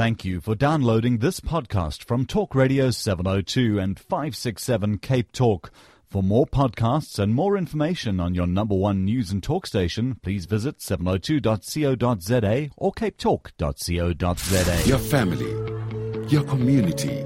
Thank 0.00 0.24
you 0.24 0.40
for 0.40 0.54
downloading 0.54 1.18
this 1.18 1.40
podcast 1.40 2.04
from 2.04 2.24
Talk 2.24 2.54
Radio 2.54 2.90
702 2.90 3.78
and 3.78 4.00
567 4.00 4.96
Cape 4.96 5.30
Talk. 5.30 5.70
For 6.06 6.22
more 6.22 6.46
podcasts 6.46 7.18
and 7.18 7.34
more 7.34 7.54
information 7.58 8.18
on 8.18 8.34
your 8.34 8.46
number 8.46 8.74
one 8.74 9.04
news 9.04 9.30
and 9.30 9.42
talk 9.42 9.66
station, 9.66 10.14
please 10.22 10.46
visit 10.46 10.78
702.co.za 10.78 12.70
or 12.78 12.92
capetalk.co.za. 12.92 14.88
Your 14.88 14.98
family, 14.98 16.30
your 16.30 16.44
community, 16.44 17.22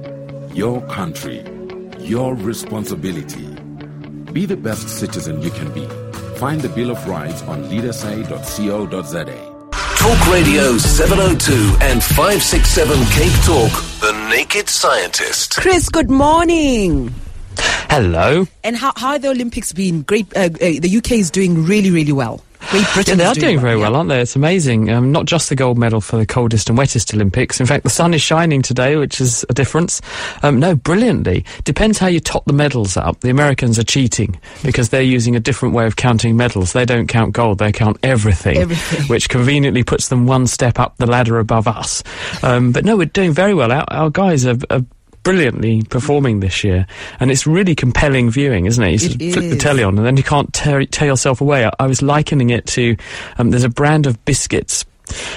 your 0.52 0.80
country, 0.88 1.45
your 2.00 2.34
responsibility. 2.34 3.46
Be 4.32 4.46
the 4.46 4.56
best 4.56 4.88
citizen 4.88 5.41
you 5.43 5.52
can 5.52 5.72
be. 5.72 5.86
Find 6.41 6.61
the 6.61 6.70
Bill 6.70 6.91
of 6.91 7.06
Rights 7.06 7.41
on 7.43 7.62
leadsa.co.za. 7.70 9.54
Talk 10.05 10.27
Radio 10.27 10.77
702 10.77 11.79
and 11.80 12.04
567 12.04 13.04
Cape 13.07 13.32
Talk, 13.43 13.73
The 14.03 14.12
Naked 14.29 14.68
Scientist. 14.68 15.57
Chris, 15.57 15.89
good 15.89 16.11
morning. 16.11 17.14
Hello. 17.89 18.46
And 18.63 18.77
how, 18.77 18.93
how 18.96 19.13
are 19.13 19.18
the 19.18 19.29
Olympics 19.29 19.72
been? 19.72 20.03
Great. 20.03 20.27
Uh, 20.36 20.40
uh, 20.40 20.49
the 20.58 20.94
UK 20.99 21.13
is 21.13 21.30
doing 21.30 21.64
really, 21.64 21.90
really 21.90 22.13
well. 22.13 22.43
Britain. 22.95 23.19
Yeah, 23.19 23.25
they 23.25 23.25
are 23.25 23.35
doing, 23.35 23.46
doing 23.46 23.61
very 23.61 23.77
well, 23.77 23.93
yeah. 23.93 23.99
aren't 23.99 24.09
they? 24.09 24.21
It's 24.21 24.37
amazing. 24.37 24.91
Um, 24.91 25.13
not 25.13 25.27
just 25.27 25.49
the 25.49 25.57
gold 25.57 25.79
medal 25.79 26.01
for 26.01 26.17
the 26.17 26.27
coldest 26.27 26.69
and 26.69 26.79
wettest 26.79 27.13
Olympics. 27.14 27.61
In 27.61 27.67
fact, 27.67 27.85
the 27.85 27.91
sun 27.91 28.14
is 28.14 28.23
shining 28.23 28.63
today, 28.63 28.97
which 28.97 29.21
is 29.21 29.45
a 29.49 29.55
difference. 29.55 30.00
Um, 30.43 30.59
no, 30.59 30.75
brilliantly. 30.75 31.45
Depends 31.64 31.99
how 31.99 32.06
you 32.06 32.20
top 32.20 32.45
the 32.47 32.53
medals 32.53 32.97
up. 32.97 33.20
The 33.20 33.31
Americans 33.31 33.78
are 33.78 33.84
cheating 33.84 34.39
because 34.62 34.89
they're 34.89 35.03
using 35.03 35.37
a 35.37 35.41
different 35.41 35.75
way 35.75 35.87
of 35.87 35.97
counting 35.97 36.37
medals. 36.37 36.73
They 36.73 36.84
don't 36.84 37.06
count 37.06 37.33
gold; 37.33 37.59
they 37.59 37.73
count 37.73 37.98
everything, 38.03 38.56
Everything. 38.59 39.06
which 39.09 39.28
conveniently 39.28 39.84
puts 39.84 40.09
them 40.09 40.27
one 40.27 40.47
step 40.47 40.78
up 40.78 40.97
the 40.97 41.06
ladder 41.06 41.39
above 41.39 41.69
us. 41.69 42.03
Um, 42.42 42.72
but 42.72 42.84
no, 42.84 42.97
we're 42.97 43.06
doing 43.06 43.33
very 43.33 43.55
well. 43.55 43.70
Our, 43.72 43.84
our 43.89 44.11
guys 44.11 44.47
are. 44.47 44.56
are 44.70 44.83
Brilliantly 45.25 45.83
performing 45.84 46.41
this 46.41 46.62
year, 46.62 46.86
and 47.19 47.30
it's 47.30 47.47
really 47.47 47.75
compelling 47.75 48.30
viewing, 48.30 48.67
isn't 48.67 48.83
it? 48.84 48.91
You 48.92 48.98
sort 48.98 49.12
of 49.14 49.33
flip 49.33 49.50
the 49.50 49.56
telly 49.56 49.83
on, 49.83 49.97
and 49.97 50.06
then 50.06 50.16
you 50.16 50.22
can't 50.22 50.53
tear, 50.53 50.84
tear 50.84 51.08
yourself 51.08 51.41
away. 51.41 51.64
I, 51.64 51.70
I 51.81 51.86
was 51.86 52.03
likening 52.03 52.50
it 52.50 52.66
to 52.69 52.97
um, 53.39 53.50
there's 53.50 53.64
a 53.64 53.69
brand 53.70 54.06
of 54.06 54.22
biscuits. 54.27 54.84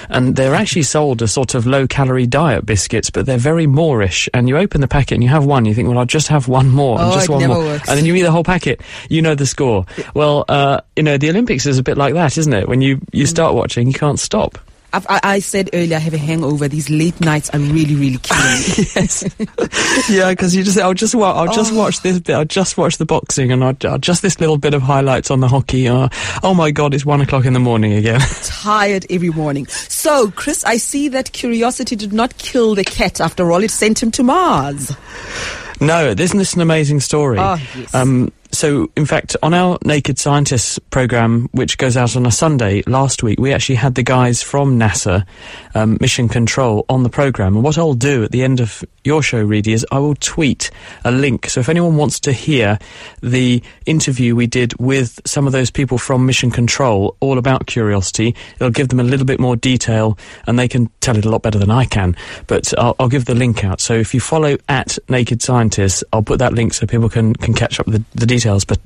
And 0.08 0.34
they're 0.34 0.54
actually 0.54 0.82
sold 0.84 1.20
as 1.22 1.30
sort 1.32 1.54
of 1.54 1.66
low 1.66 1.86
calorie 1.86 2.26
diet 2.26 2.64
biscuits, 2.64 3.10
but 3.10 3.26
they're 3.26 3.36
very 3.36 3.66
moreish. 3.66 4.26
And 4.32 4.48
you 4.48 4.56
open 4.56 4.80
the 4.80 4.88
packet 4.88 5.14
and 5.16 5.22
you 5.22 5.28
have 5.28 5.44
one, 5.44 5.66
you 5.66 5.74
think, 5.74 5.88
well, 5.88 5.98
I'll 5.98 6.06
just 6.06 6.28
have 6.28 6.48
one 6.48 6.70
more, 6.70 6.98
and 6.98 7.10
Oh, 7.10 7.14
just 7.14 7.28
one 7.28 7.46
more. 7.46 7.58
works. 7.58 7.86
And 7.88 7.98
then 7.98 8.06
you 8.06 8.14
eat 8.14 8.22
the 8.22 8.30
whole 8.30 8.42
packet. 8.44 8.80
You 9.10 9.20
know 9.20 9.34
the 9.34 9.44
score. 9.46 9.84
Well, 10.14 10.46
uh, 10.48 10.80
you 10.96 11.02
know, 11.02 11.18
the 11.18 11.28
Olympics 11.28 11.66
is 11.66 11.76
a 11.78 11.82
bit 11.82 11.98
like 11.98 12.14
that, 12.14 12.38
isn't 12.38 12.52
it? 12.52 12.66
When 12.66 12.80
you, 12.80 13.00
you 13.12 13.24
Mm. 13.24 13.28
start 13.28 13.54
watching, 13.54 13.86
you 13.88 13.92
can't 13.94 14.18
stop. 14.18 14.58
I've, 14.92 15.06
I, 15.08 15.20
I 15.22 15.38
said 15.40 15.68
earlier, 15.74 15.96
I 15.96 16.00
have 16.00 16.14
a 16.14 16.18
hangover. 16.18 16.66
These 16.66 16.88
late 16.88 17.20
nights 17.20 17.50
are 17.50 17.58
really, 17.58 17.94
really 17.94 18.16
killing 18.18 18.42
me. 18.42 18.84
yes. 18.96 19.24
yeah, 20.10 20.30
because 20.30 20.56
you 20.56 20.62
just, 20.64 20.78
I'll 20.78 20.94
just, 20.94 21.14
wa- 21.14 21.32
I'll 21.34 21.52
just 21.52 21.72
Oh. 21.72 21.76
watch 21.76 22.00
this 22.00 22.18
bit. 22.20 22.34
I'll 22.34 22.44
just 22.46 22.78
watch 22.78 22.96
the 22.96 23.04
boxing, 23.04 23.52
and 23.52 23.62
I'll, 23.62 23.76
I'll 23.84 23.98
just 23.98 24.22
this 24.22 24.40
little 24.40 24.56
bit 24.56 24.72
of 24.72 24.80
highlights 24.82 25.30
on 25.30 25.40
the 25.40 25.48
hockey. 25.48 25.88
Uh, 25.88 26.08
oh 26.42 26.54
my 26.54 26.70
God, 26.70 26.94
it's 26.94 27.04
one 27.04 27.20
o'clock 27.20 27.44
in 27.44 27.52
the 27.52 27.60
morning 27.60 27.92
again. 27.92 28.20
Tired 28.44 29.04
every 29.10 29.28
morning. 29.30 29.66
So, 29.66 30.30
Chris, 30.30 30.64
I 30.64 30.78
see 30.78 31.08
that 31.08 31.32
curiosity 31.32 31.94
did 31.94 32.12
not 32.14 32.38
kill 32.38 32.74
the 32.74 32.84
cat 32.84 33.20
after 33.20 33.52
all. 33.52 33.62
It 33.62 33.70
sent 33.70 34.02
him 34.02 34.10
to 34.12 34.22
Mars. 34.22 34.96
No, 35.80 36.08
isn't 36.08 36.38
this 36.38 36.54
an 36.54 36.60
amazing 36.60 37.00
story? 37.00 37.38
Oh, 37.38 37.56
yes. 37.76 37.94
Um, 37.94 38.32
so, 38.50 38.90
in 38.96 39.04
fact, 39.04 39.36
on 39.42 39.52
our 39.52 39.78
Naked 39.84 40.18
Scientists 40.18 40.78
program, 40.78 41.48
which 41.52 41.76
goes 41.76 41.96
out 41.96 42.16
on 42.16 42.24
a 42.24 42.30
Sunday, 42.30 42.82
last 42.86 43.22
week 43.22 43.38
we 43.38 43.52
actually 43.52 43.74
had 43.74 43.94
the 43.94 44.02
guys 44.02 44.42
from 44.42 44.78
NASA, 44.78 45.26
um, 45.74 45.98
Mission 46.00 46.28
Control, 46.28 46.86
on 46.88 47.02
the 47.02 47.10
program. 47.10 47.56
And 47.56 47.64
what 47.64 47.76
I'll 47.76 47.94
do 47.94 48.24
at 48.24 48.32
the 48.32 48.42
end 48.42 48.60
of 48.60 48.82
your 49.04 49.22
show, 49.22 49.42
Redi, 49.42 49.72
is 49.72 49.86
I 49.92 49.98
will 49.98 50.14
tweet 50.14 50.70
a 51.04 51.10
link. 51.10 51.50
So, 51.50 51.60
if 51.60 51.68
anyone 51.68 51.96
wants 51.96 52.20
to 52.20 52.32
hear 52.32 52.78
the 53.20 53.62
interview 53.84 54.34
we 54.34 54.46
did 54.46 54.78
with 54.80 55.20
some 55.26 55.46
of 55.46 55.52
those 55.52 55.70
people 55.70 55.98
from 55.98 56.24
Mission 56.24 56.50
Control, 56.50 57.16
all 57.20 57.36
about 57.36 57.66
curiosity, 57.66 58.34
it'll 58.56 58.70
give 58.70 58.88
them 58.88 59.00
a 59.00 59.04
little 59.04 59.26
bit 59.26 59.40
more 59.40 59.56
detail, 59.56 60.18
and 60.46 60.58
they 60.58 60.68
can 60.68 60.90
tell 61.00 61.18
it 61.18 61.26
a 61.26 61.30
lot 61.30 61.42
better 61.42 61.58
than 61.58 61.70
I 61.70 61.84
can. 61.84 62.16
But 62.46 62.72
I'll, 62.78 62.96
I'll 62.98 63.08
give 63.08 63.26
the 63.26 63.34
link 63.34 63.62
out. 63.62 63.80
So, 63.80 63.94
if 63.94 64.14
you 64.14 64.20
follow 64.20 64.56
at 64.70 64.98
Naked 65.10 65.42
Scientists, 65.42 66.02
I'll 66.14 66.22
put 66.22 66.38
that 66.38 66.54
link 66.54 66.72
so 66.72 66.86
people 66.86 67.10
can, 67.10 67.34
can 67.34 67.52
catch 67.52 67.78
up 67.78 67.86
with 67.86 67.96
the, 67.96 68.20
the 68.20 68.26
details. 68.26 68.37
But 68.64 68.82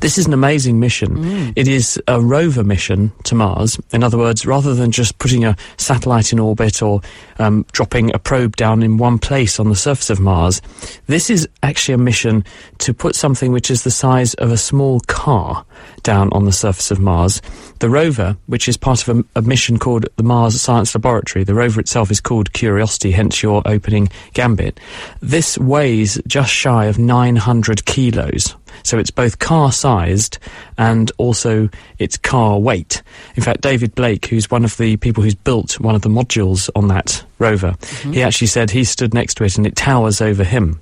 this 0.00 0.18
is 0.18 0.26
an 0.26 0.32
amazing 0.32 0.80
mission. 0.80 1.52
It 1.56 1.68
is 1.68 2.00
a 2.08 2.20
rover 2.20 2.64
mission 2.64 3.12
to 3.24 3.34
Mars. 3.34 3.80
In 3.92 4.02
other 4.02 4.18
words, 4.18 4.46
rather 4.46 4.74
than 4.74 4.90
just 4.90 5.18
putting 5.18 5.44
a 5.44 5.56
satellite 5.76 6.32
in 6.32 6.38
orbit 6.38 6.82
or 6.82 7.00
um, 7.38 7.64
dropping 7.72 8.14
a 8.14 8.18
probe 8.18 8.56
down 8.56 8.82
in 8.82 8.96
one 8.96 9.18
place 9.18 9.58
on 9.58 9.68
the 9.68 9.76
surface 9.76 10.10
of 10.10 10.20
Mars, 10.20 10.60
this 11.06 11.30
is 11.30 11.48
actually 11.62 11.94
a 11.94 11.98
mission 11.98 12.44
to 12.78 12.94
put 12.94 13.14
something 13.14 13.52
which 13.52 13.70
is 13.70 13.84
the 13.84 13.90
size 13.90 14.34
of 14.34 14.50
a 14.50 14.56
small 14.56 15.00
car 15.00 15.64
down 16.02 16.28
on 16.32 16.44
the 16.44 16.52
surface 16.52 16.90
of 16.90 17.00
Mars. 17.00 17.40
The 17.78 17.90
rover, 17.90 18.36
which 18.46 18.68
is 18.68 18.76
part 18.76 19.06
of 19.06 19.18
a, 19.18 19.24
a 19.38 19.42
mission 19.42 19.78
called 19.78 20.06
the 20.16 20.22
Mars 20.22 20.60
Science 20.60 20.94
Laboratory, 20.94 21.44
the 21.44 21.54
rover 21.54 21.80
itself 21.80 22.10
is 22.10 22.20
called 22.20 22.52
Curiosity, 22.52 23.10
hence 23.10 23.42
your 23.42 23.62
opening 23.66 24.08
gambit. 24.32 24.78
This 25.20 25.58
weighs 25.58 26.20
just 26.26 26.52
shy 26.52 26.86
of 26.86 26.98
900 26.98 27.84
kilos. 27.84 28.54
So 28.82 28.98
it's 28.98 29.10
both 29.10 29.38
car 29.38 29.72
sized 29.72 30.38
and 30.78 31.10
also 31.18 31.68
it's 31.98 32.16
car 32.16 32.58
weight. 32.58 33.02
In 33.36 33.42
fact, 33.42 33.60
David 33.60 33.94
Blake, 33.94 34.26
who's 34.26 34.50
one 34.50 34.64
of 34.64 34.76
the 34.76 34.96
people 34.96 35.22
who's 35.22 35.34
built 35.34 35.80
one 35.80 35.94
of 35.94 36.02
the 36.02 36.08
modules 36.08 36.70
on 36.74 36.88
that 36.88 37.24
rover, 37.38 37.74
he 38.10 38.22
actually 38.22 38.46
said 38.46 38.70
he 38.70 38.84
stood 38.84 39.14
next 39.14 39.34
to 39.34 39.44
it 39.44 39.56
and 39.56 39.66
it 39.66 39.76
towers 39.76 40.20
over 40.20 40.44
him. 40.44 40.80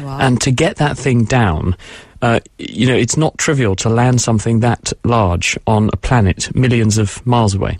Wow. 0.00 0.18
And 0.20 0.40
to 0.42 0.50
get 0.50 0.76
that 0.76 0.98
thing 0.98 1.24
down, 1.24 1.76
uh, 2.22 2.40
you 2.58 2.86
know, 2.86 2.94
it's 2.94 3.16
not 3.16 3.36
trivial 3.36 3.74
to 3.76 3.88
land 3.88 4.20
something 4.20 4.60
that 4.60 4.92
large 5.04 5.58
on 5.66 5.90
a 5.92 5.96
planet 5.96 6.54
millions 6.54 6.96
of 6.96 7.24
miles 7.26 7.54
away. 7.54 7.78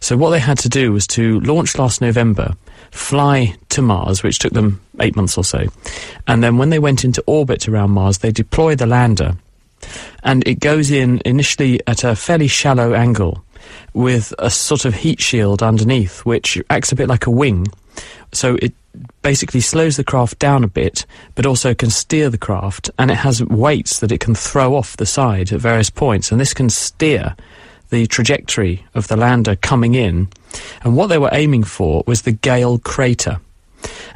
So 0.00 0.16
what 0.16 0.30
they 0.30 0.38
had 0.38 0.58
to 0.58 0.68
do 0.68 0.92
was 0.92 1.06
to 1.08 1.40
launch 1.40 1.76
last 1.76 2.00
November, 2.00 2.54
fly 2.90 3.54
to 3.70 3.82
Mars, 3.82 4.22
which 4.22 4.38
took 4.38 4.52
them 4.52 4.80
eight 5.00 5.16
months 5.16 5.38
or 5.38 5.44
so, 5.44 5.66
and 6.26 6.42
then 6.42 6.58
when 6.58 6.70
they 6.70 6.78
went 6.78 7.04
into 7.04 7.22
orbit 7.26 7.68
around 7.68 7.90
Mars, 7.90 8.18
they 8.18 8.32
deploy 8.32 8.74
the 8.74 8.86
lander, 8.86 9.36
and 10.22 10.46
it 10.46 10.60
goes 10.60 10.90
in 10.90 11.20
initially 11.24 11.80
at 11.86 12.04
a 12.04 12.16
fairly 12.16 12.48
shallow 12.48 12.94
angle 12.94 13.44
with 13.92 14.32
a 14.38 14.50
sort 14.50 14.84
of 14.84 14.94
heat 14.94 15.20
shield 15.20 15.62
underneath, 15.62 16.20
which 16.20 16.58
acts 16.70 16.92
a 16.92 16.96
bit 16.96 17.08
like 17.08 17.26
a 17.26 17.30
wing. 17.30 17.66
So 18.32 18.56
it 18.62 18.72
basically 19.22 19.60
slows 19.60 19.96
the 19.96 20.04
craft 20.04 20.38
down 20.38 20.64
a 20.64 20.68
bit, 20.68 21.06
but 21.34 21.46
also 21.46 21.74
can 21.74 21.90
steer 21.90 22.30
the 22.30 22.38
craft, 22.38 22.90
and 22.98 23.10
it 23.10 23.16
has 23.16 23.44
weights 23.44 24.00
that 24.00 24.12
it 24.12 24.20
can 24.20 24.34
throw 24.34 24.74
off 24.74 24.96
the 24.96 25.06
side 25.06 25.52
at 25.52 25.60
various 25.60 25.90
points, 25.90 26.30
and 26.30 26.40
this 26.40 26.54
can 26.54 26.70
steer 26.70 27.34
the 27.90 28.06
trajectory 28.06 28.84
of 28.94 29.08
the 29.08 29.16
lander 29.16 29.56
coming 29.56 29.94
in. 29.94 30.28
And 30.82 30.96
what 30.96 31.08
they 31.08 31.18
were 31.18 31.30
aiming 31.32 31.64
for 31.64 32.02
was 32.06 32.22
the 32.22 32.32
Gale 32.32 32.78
crater. 32.78 33.40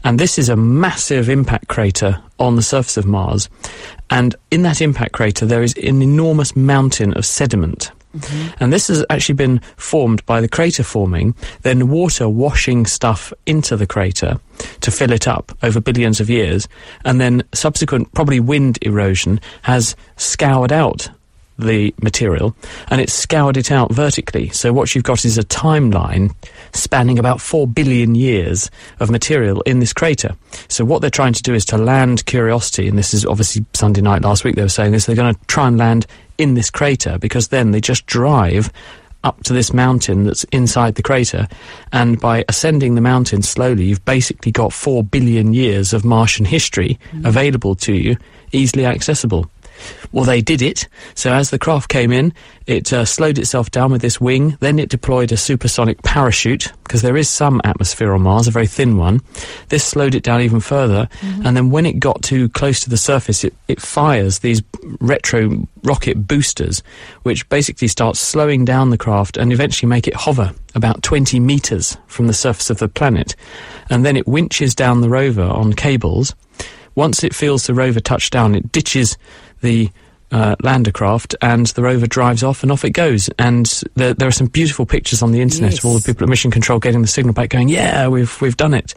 And 0.03 0.19
this 0.19 0.39
is 0.39 0.49
a 0.49 0.57
massive 0.57 1.29
impact 1.29 1.69
crater 1.69 2.21
on 2.39 2.57
the 2.57 2.63
surface 2.63 2.97
of 2.97 3.07
Mars. 3.07 3.49
And 4.11 4.37
in 4.51 4.63
that 4.63 4.83
impact 4.83 5.13
crater, 5.13 5.47
there 5.47 5.63
is 5.63 5.75
an 5.75 6.03
enormous 6.03 6.55
mountain 6.55 7.15
of 7.15 7.25
sediment. 7.25 7.91
Mm-hmm. 8.17 8.63
And 8.63 8.73
this 8.73 8.89
has 8.89 9.05
actually 9.11 9.35
been 9.35 9.61
formed 9.77 10.25
by 10.27 10.41
the 10.41 10.49
crater 10.49 10.85
forming, 10.85 11.35
then 11.63 11.89
water 11.89 12.29
washing 12.29 12.87
stuff 12.87 13.33
into 13.47 13.77
the 13.77 13.87
crater 13.87 14.39
to 14.83 14.91
fill 14.91 15.11
it 15.11 15.27
up 15.27 15.57
over 15.63 15.81
billions 15.81 16.21
of 16.21 16.31
years, 16.31 16.69
and 17.05 17.21
then 17.21 17.43
subsequent, 17.53 18.13
probably 18.13 18.39
wind 18.39 18.79
erosion, 18.83 19.41
has 19.63 19.97
scoured 20.17 20.71
out 20.71 21.09
the 21.59 21.95
material 22.03 22.55
and 22.89 23.01
it's 23.01 23.13
scoured 23.13 23.57
it 23.57 23.71
out 23.71 23.93
vertically. 23.93 24.49
So 24.51 24.73
what 24.73 24.95
you've 24.95 25.05
got 25.05 25.25
is 25.25 25.39
a 25.39 25.45
timeline 25.45 26.35
spanning 26.73 27.19
about 27.19 27.41
4 27.41 27.67
billion 27.67 28.15
years 28.15 28.71
of 29.01 29.11
material 29.11 29.61
in 29.63 29.79
this 29.79 29.93
crater. 29.93 30.37
So 30.69 30.85
what 30.85 31.01
they're 31.01 31.11
trying 31.11 31.35
to 31.35 31.43
do 31.43 31.55
is 31.55 31.65
to 31.67 31.79
land 31.79 32.27
Curiosity, 32.27 32.89
and 32.89 32.99
this 32.99 33.15
is 33.15 33.25
obviously 33.25 33.65
Sunday 33.75 34.01
night 34.01 34.23
last 34.23 34.45
week 34.45 34.57
they 34.57 34.63
were 34.63 34.69
saying 34.69 34.93
this, 34.93 35.07
they're 35.07 35.17
going 35.17 35.35
to 35.35 35.41
try 35.47 35.69
and 35.69 35.79
land 35.79 36.07
in 36.39 36.55
this 36.55 36.71
crater 36.71 37.19
because 37.19 37.49
then 37.49 37.71
they 37.71 37.81
just 37.81 38.07
drive 38.07 38.73
up 39.25 39.43
to 39.43 39.53
this 39.53 39.73
mountain 39.73 40.25
that's 40.25 40.45
inside 40.45 40.95
the 40.95 41.03
crater, 41.03 41.49
and 41.93 42.21
by 42.21 42.45
ascending 42.49 42.95
the 42.95 43.01
mountain 43.01 43.43
slowly, 43.43 43.85
you've 43.85 44.05
basically 44.05 44.53
got 44.53 44.73
four 44.73 45.03
billion 45.03 45.55
years 45.55 45.95
of 45.95 46.05
Martian 46.05 46.45
history 46.45 46.99
mm. 47.11 47.25
available 47.25 47.75
to 47.75 47.95
you, 47.95 48.17
easily 48.53 48.85
accessible. 48.85 49.51
Well, 50.13 50.25
they 50.25 50.41
did 50.41 50.63
it. 50.63 50.89
So 51.15 51.33
as 51.33 51.51
the 51.51 51.59
craft 51.59 51.89
came 51.89 52.13
in, 52.13 52.33
it 52.67 52.93
uh, 52.93 53.05
slowed 53.05 53.39
itself 53.39 53.71
down 53.71 53.93
with 53.93 54.01
this 54.01 54.21
wing. 54.21 54.57
Then 54.61 54.79
it 54.79 54.89
deployed 54.89 55.33
a 55.33 55.37
supersonic 55.37 56.03
parachute 56.03 56.73
because 56.85 57.03
there 57.03 57.17
is 57.17 57.29
some 57.29 57.61
atmosphere 57.65 58.13
on 58.13 58.23
Mars, 58.23 58.49
a 58.49 58.51
very 58.51 58.67
thin 58.67 58.97
one. 58.97 59.21
This 59.69 59.85
slowed 59.85 60.15
it 60.15 60.23
down 60.23 60.41
even 60.41 60.61
further. 60.61 61.09
And 61.45 61.57
then 61.57 61.71
when 61.71 61.85
it 61.85 61.99
got 61.99 62.23
too 62.23 62.49
close 62.51 62.81
to 62.81 62.91
the 62.91 62.97
surface, 62.97 63.45
it, 63.45 63.55
it 63.69 63.81
fires 63.81 64.39
these 64.39 64.63
retro 65.01 65.67
rocket 65.83 66.27
boosters, 66.27 66.83
which 67.23 67.49
basically 67.49 67.89
start 67.89 68.17
slowing 68.17 68.65
down 68.65 68.91
the 68.91 68.99
craft 68.99 69.37
and 69.37 69.53
eventually 69.53 69.89
make 69.89 70.09
it 70.09 70.15
hover 70.15 70.53
about 70.75 71.03
20 71.03 71.41
meters 71.41 71.97
from 72.07 72.27
the 72.27 72.33
surface 72.33 72.71
of 72.71 72.79
the 72.79 72.89
planet. 72.89 73.37
And 73.91 74.05
then 74.05 74.17
it 74.17 74.27
winches 74.27 74.75
down 74.75 75.01
the 75.01 75.11
rover 75.11 75.43
on 75.43 75.73
cables. 75.73 76.35
Once 76.95 77.25
it 77.25 77.35
feels 77.35 77.67
the 77.67 77.75
rover 77.75 78.01
touch 78.01 78.31
down, 78.31 78.55
it 78.55 78.71
ditches 78.71 79.19
the 79.65 79.91
uh, 80.31 80.57
lander 80.63 80.91
craft 80.91 81.37
and 81.41 81.67
the 81.69 81.83
rover 81.83 82.07
drives 82.07 82.43
off 82.43 82.63
and 82.63 82.73
off 82.73 82.85
it 82.85 82.91
goes. 82.91 83.29
And 83.39 83.67
there, 83.95 84.15
there 84.15 84.29
are 84.29 84.33
some 84.33 84.49
beautiful 84.49 84.85
pictures 84.85 85.23
on 85.23 85.31
the 85.31 85.41
internet 85.41 85.79
of 85.79 85.85
all 85.85 85.95
the 85.95 86.05
people 86.05 86.25
at 86.25 86.29
Mission 86.29 86.51
Control 86.51 86.81
getting 86.81 87.03
the 87.03 87.09
signal 87.09 87.35
back 87.35 87.51
going, 87.51 87.69
yeah, 87.69 88.09
we've, 88.09 88.41
we've 88.41 88.57
done 88.57 88.75
it. 88.75 88.95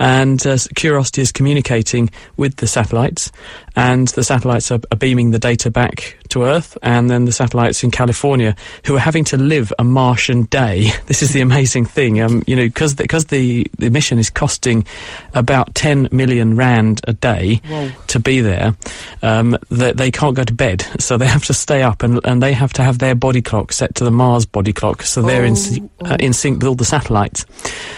And 0.00 0.44
uh, 0.46 0.58
Curiosity 0.74 1.22
is 1.22 1.30
communicating 1.30 2.10
with 2.36 2.56
the 2.56 2.66
satellites 2.66 3.30
and 3.76 4.08
the 4.08 4.24
satellites 4.24 4.70
are, 4.70 4.80
are 4.90 4.96
beaming 4.96 5.30
the 5.30 5.38
data 5.38 5.70
back 5.70 6.18
to 6.28 6.44
Earth 6.44 6.76
and 6.82 7.10
then 7.10 7.24
the 7.24 7.32
satellites 7.32 7.84
in 7.84 7.90
California 7.90 8.56
who 8.86 8.96
are 8.96 9.00
having 9.00 9.24
to 9.24 9.36
live 9.36 9.72
a 9.78 9.84
Martian 9.84 10.44
day. 10.44 10.90
This 11.12 11.22
is 11.22 11.32
the 11.32 11.42
amazing 11.42 11.84
thing, 11.84 12.20
um, 12.22 12.42
you 12.46 12.56
know, 12.56 12.64
because 12.64 12.94
because 12.94 13.26
the, 13.26 13.66
the 13.76 13.90
mission 13.90 14.18
is 14.18 14.30
costing 14.30 14.86
about 15.34 15.74
10 15.74 16.08
million 16.10 16.56
rand 16.56 17.02
a 17.06 17.12
day 17.12 17.60
to 18.06 18.18
be 18.18 18.40
there, 18.40 18.74
um, 19.20 19.58
they, 19.70 19.92
they 19.92 20.10
can't 20.10 20.34
go 20.34 20.44
to 20.44 20.54
bed, 20.54 20.86
so 20.98 21.18
they 21.18 21.26
have 21.26 21.44
to 21.46 21.54
stay 21.54 21.82
up 21.82 22.02
and, 22.02 22.20
and 22.24 22.42
they 22.42 22.54
have 22.54 22.72
to 22.74 22.82
have 22.82 22.98
their 22.98 23.14
body 23.14 23.42
clock 23.42 23.72
set 23.72 23.94
to 23.96 24.04
the 24.04 24.10
Mars 24.10 24.46
body 24.46 24.72
clock, 24.72 25.02
so 25.02 25.20
they're 25.20 25.44
in, 25.44 25.56
uh, 26.00 26.16
in 26.18 26.32
sync 26.32 26.58
with 26.58 26.68
all 26.68 26.74
the 26.74 26.84
satellites, 26.84 27.44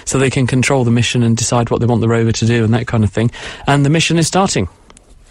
so 0.05 0.19
they 0.19 0.31
can 0.31 0.47
control 0.47 0.83
the 0.83 0.91
mission 0.91 1.23
and 1.23 1.37
decide 1.37 1.71
what 1.71 1.81
they 1.81 1.87
want 1.87 2.01
the 2.01 2.09
rover 2.09 2.33
to 2.33 2.47
do 2.47 2.65
and 2.65 2.75
that 2.75 2.89
kind 2.89 3.05
of 3.05 3.13
thing. 3.13 3.31
And 3.67 3.85
the 3.85 3.91
mission 3.91 4.19
is 4.19 4.27
starting. 4.27 4.69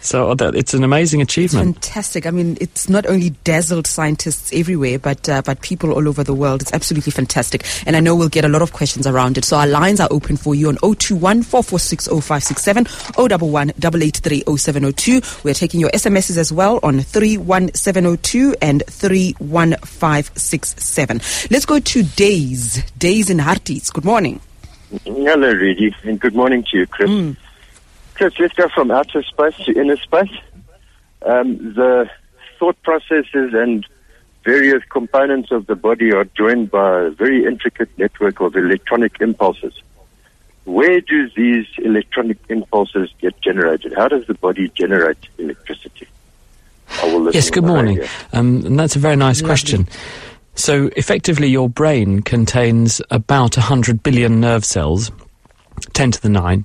So 0.04 0.30
uh, 0.30 0.34
that, 0.34 0.54
it's 0.54 0.74
an 0.74 0.84
amazing 0.84 1.22
achievement. 1.22 1.76
Fantastic. 1.76 2.26
I 2.26 2.30
mean, 2.30 2.58
it's 2.60 2.90
not 2.90 3.06
only 3.06 3.30
dazzled 3.42 3.86
scientists 3.86 4.52
everywhere, 4.52 4.98
but 4.98 5.26
uh, 5.30 5.40
but 5.40 5.62
people 5.62 5.92
all 5.92 6.06
over 6.06 6.22
the 6.22 6.34
world. 6.34 6.60
It's 6.60 6.74
absolutely 6.74 7.10
fantastic. 7.10 7.64
And 7.86 7.96
I 7.96 8.00
know 8.00 8.14
we'll 8.14 8.28
get 8.28 8.44
a 8.44 8.48
lot 8.48 8.60
of 8.60 8.74
questions 8.74 9.06
around 9.06 9.38
it. 9.38 9.46
So 9.46 9.56
our 9.56 9.66
lines 9.66 10.00
are 10.00 10.08
open 10.10 10.36
for 10.36 10.54
you 10.54 10.68
on 10.68 10.76
021 10.76 11.42
446 11.42 12.08
0567 12.08 12.86
011 13.16 13.70
883 13.78 14.42
0702. 14.56 15.22
We're 15.42 15.54
taking 15.54 15.80
your 15.80 15.88
SMSs 15.90 16.36
as 16.36 16.52
well 16.52 16.80
on 16.82 17.00
31702 17.00 18.56
and 18.60 18.82
31567. 18.86 21.16
Let's 21.50 21.64
go 21.64 21.80
to 21.80 22.02
Days. 22.02 22.84
Days 22.98 23.30
in 23.30 23.38
Harties. 23.38 23.90
Good 23.90 24.04
morning. 24.04 24.38
Hello, 25.04 25.50
Redi, 25.50 25.96
and 26.04 26.20
good 26.20 26.34
morning 26.34 26.62
to 26.70 26.76
you, 26.76 26.86
Chris. 26.86 27.34
Chris, 28.14 28.38
let's 28.38 28.54
go 28.54 28.68
from 28.68 28.90
outer 28.90 29.22
space 29.22 29.56
to 29.64 29.72
inner 29.78 29.96
space. 29.96 30.30
Um, 31.22 31.56
the 31.74 32.08
thought 32.58 32.80
processes 32.82 33.52
and 33.52 33.86
various 34.44 34.82
components 34.90 35.50
of 35.50 35.66
the 35.66 35.74
body 35.74 36.12
are 36.12 36.24
joined 36.24 36.70
by 36.70 37.02
a 37.02 37.10
very 37.10 37.44
intricate 37.44 37.88
network 37.98 38.40
of 38.40 38.54
electronic 38.56 39.20
impulses. 39.20 39.80
Where 40.64 41.00
do 41.00 41.28
these 41.36 41.66
electronic 41.78 42.38
impulses 42.48 43.10
get 43.20 43.40
generated? 43.40 43.94
How 43.96 44.08
does 44.08 44.26
the 44.26 44.34
body 44.34 44.70
generate 44.70 45.18
electricity? 45.38 46.08
I 47.02 47.12
will 47.12 47.30
Yes, 47.32 47.50
good 47.50 47.64
morning. 47.64 48.00
Um, 48.32 48.64
and 48.64 48.78
that's 48.78 48.96
a 48.96 48.98
very 48.98 49.16
nice 49.16 49.42
question. 49.42 49.88
So, 50.54 50.90
effectively, 50.96 51.48
your 51.48 51.68
brain 51.68 52.22
contains 52.22 53.02
about 53.10 53.56
100 53.56 54.02
billion 54.02 54.40
nerve 54.40 54.64
cells, 54.64 55.10
10 55.94 56.12
to 56.12 56.22
the 56.22 56.28
9, 56.28 56.64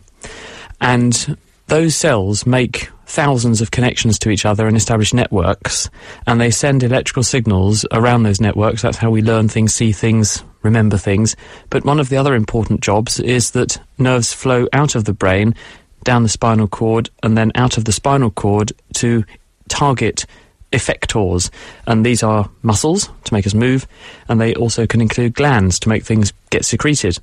and 0.82 1.38
those 1.68 1.96
cells 1.96 2.46
make 2.46 2.90
thousands 3.06 3.60
of 3.60 3.72
connections 3.72 4.20
to 4.20 4.30
each 4.30 4.46
other 4.46 4.68
and 4.68 4.78
establish 4.78 5.14
networks, 5.14 5.90
and 6.28 6.40
they 6.40 6.52
send 6.52 6.84
electrical 6.84 7.24
signals 7.24 7.86
around 7.92 8.24
those 8.24 8.42
networks. 8.42 8.82
That's 8.82 8.98
how 8.98 9.10
we 9.10 9.22
learn 9.22 9.48
things, 9.50 9.74
see 9.74 9.92
things, 9.92 10.44
remember 10.62 10.98
things. 10.98 11.36
But 11.70 11.86
one 11.86 12.00
of 12.00 12.10
the 12.10 12.18
other 12.18 12.36
important 12.36 12.82
jobs 12.82 13.20
is 13.20 13.52
that 13.52 13.80
nerves 13.98 14.34
flow 14.34 14.68
out 14.74 14.96
of 14.96 15.06
the 15.06 15.14
brain, 15.14 15.56
down 16.04 16.24
the 16.24 16.30
spinal 16.30 16.68
cord, 16.68 17.10
and 17.24 17.38
then 17.38 17.52
out 17.56 17.78
of 17.78 17.86
the 17.86 17.92
spinal 17.92 18.32
cord 18.32 18.72
to 18.96 19.26
target 19.70 20.26
effectors. 20.72 21.50
And 21.88 22.06
these 22.06 22.24
are 22.24 22.50
muscles 22.62 23.10
to 23.24 23.34
make 23.34 23.48
us 23.48 23.54
move, 23.54 23.88
and 24.28 24.40
they 24.40 24.54
also 24.56 24.86
can 24.86 25.02
include 25.02 25.34
glands 25.34 25.80
to 25.80 25.90
make 25.90 26.04
things 26.04 26.32
get 26.52 26.64
secreted. 26.66 27.18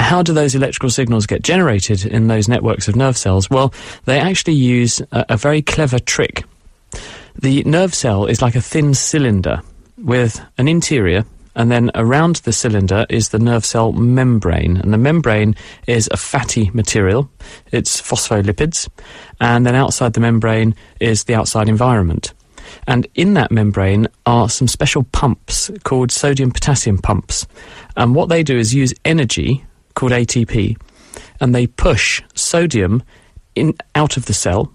How 0.00 0.22
do 0.22 0.32
those 0.32 0.54
electrical 0.54 0.88
signals 0.88 1.26
get 1.26 1.42
generated 1.42 2.06
in 2.06 2.26
those 2.26 2.48
networks 2.48 2.88
of 2.88 2.96
nerve 2.96 3.18
cells? 3.18 3.50
Well, 3.50 3.74
they 4.06 4.18
actually 4.18 4.54
use 4.54 5.00
a, 5.12 5.26
a 5.28 5.36
very 5.36 5.60
clever 5.60 5.98
trick. 5.98 6.42
The 7.38 7.62
nerve 7.64 7.94
cell 7.94 8.24
is 8.24 8.40
like 8.40 8.56
a 8.56 8.62
thin 8.62 8.94
cylinder 8.94 9.60
with 9.98 10.40
an 10.56 10.68
interior, 10.68 11.26
and 11.54 11.70
then 11.70 11.90
around 11.94 12.36
the 12.36 12.52
cylinder 12.52 13.04
is 13.10 13.28
the 13.28 13.38
nerve 13.38 13.64
cell 13.66 13.92
membrane. 13.92 14.78
And 14.78 14.92
the 14.92 14.98
membrane 14.98 15.54
is 15.86 16.08
a 16.10 16.16
fatty 16.16 16.70
material, 16.70 17.30
it's 17.70 18.00
phospholipids, 18.00 18.88
and 19.38 19.66
then 19.66 19.74
outside 19.74 20.14
the 20.14 20.20
membrane 20.20 20.74
is 20.98 21.24
the 21.24 21.34
outside 21.34 21.68
environment. 21.68 22.32
And 22.86 23.06
in 23.14 23.34
that 23.34 23.52
membrane 23.52 24.08
are 24.24 24.48
some 24.48 24.66
special 24.66 25.04
pumps 25.12 25.70
called 25.84 26.10
sodium 26.10 26.52
potassium 26.52 26.98
pumps. 26.98 27.46
And 27.96 28.14
what 28.14 28.30
they 28.30 28.42
do 28.42 28.56
is 28.56 28.74
use 28.74 28.94
energy 29.04 29.64
called 30.00 30.12
ATP 30.12 30.78
and 31.40 31.54
they 31.54 31.66
push 31.66 32.22
sodium 32.34 33.02
in 33.54 33.74
out 33.94 34.16
of 34.16 34.24
the 34.24 34.32
cell 34.32 34.72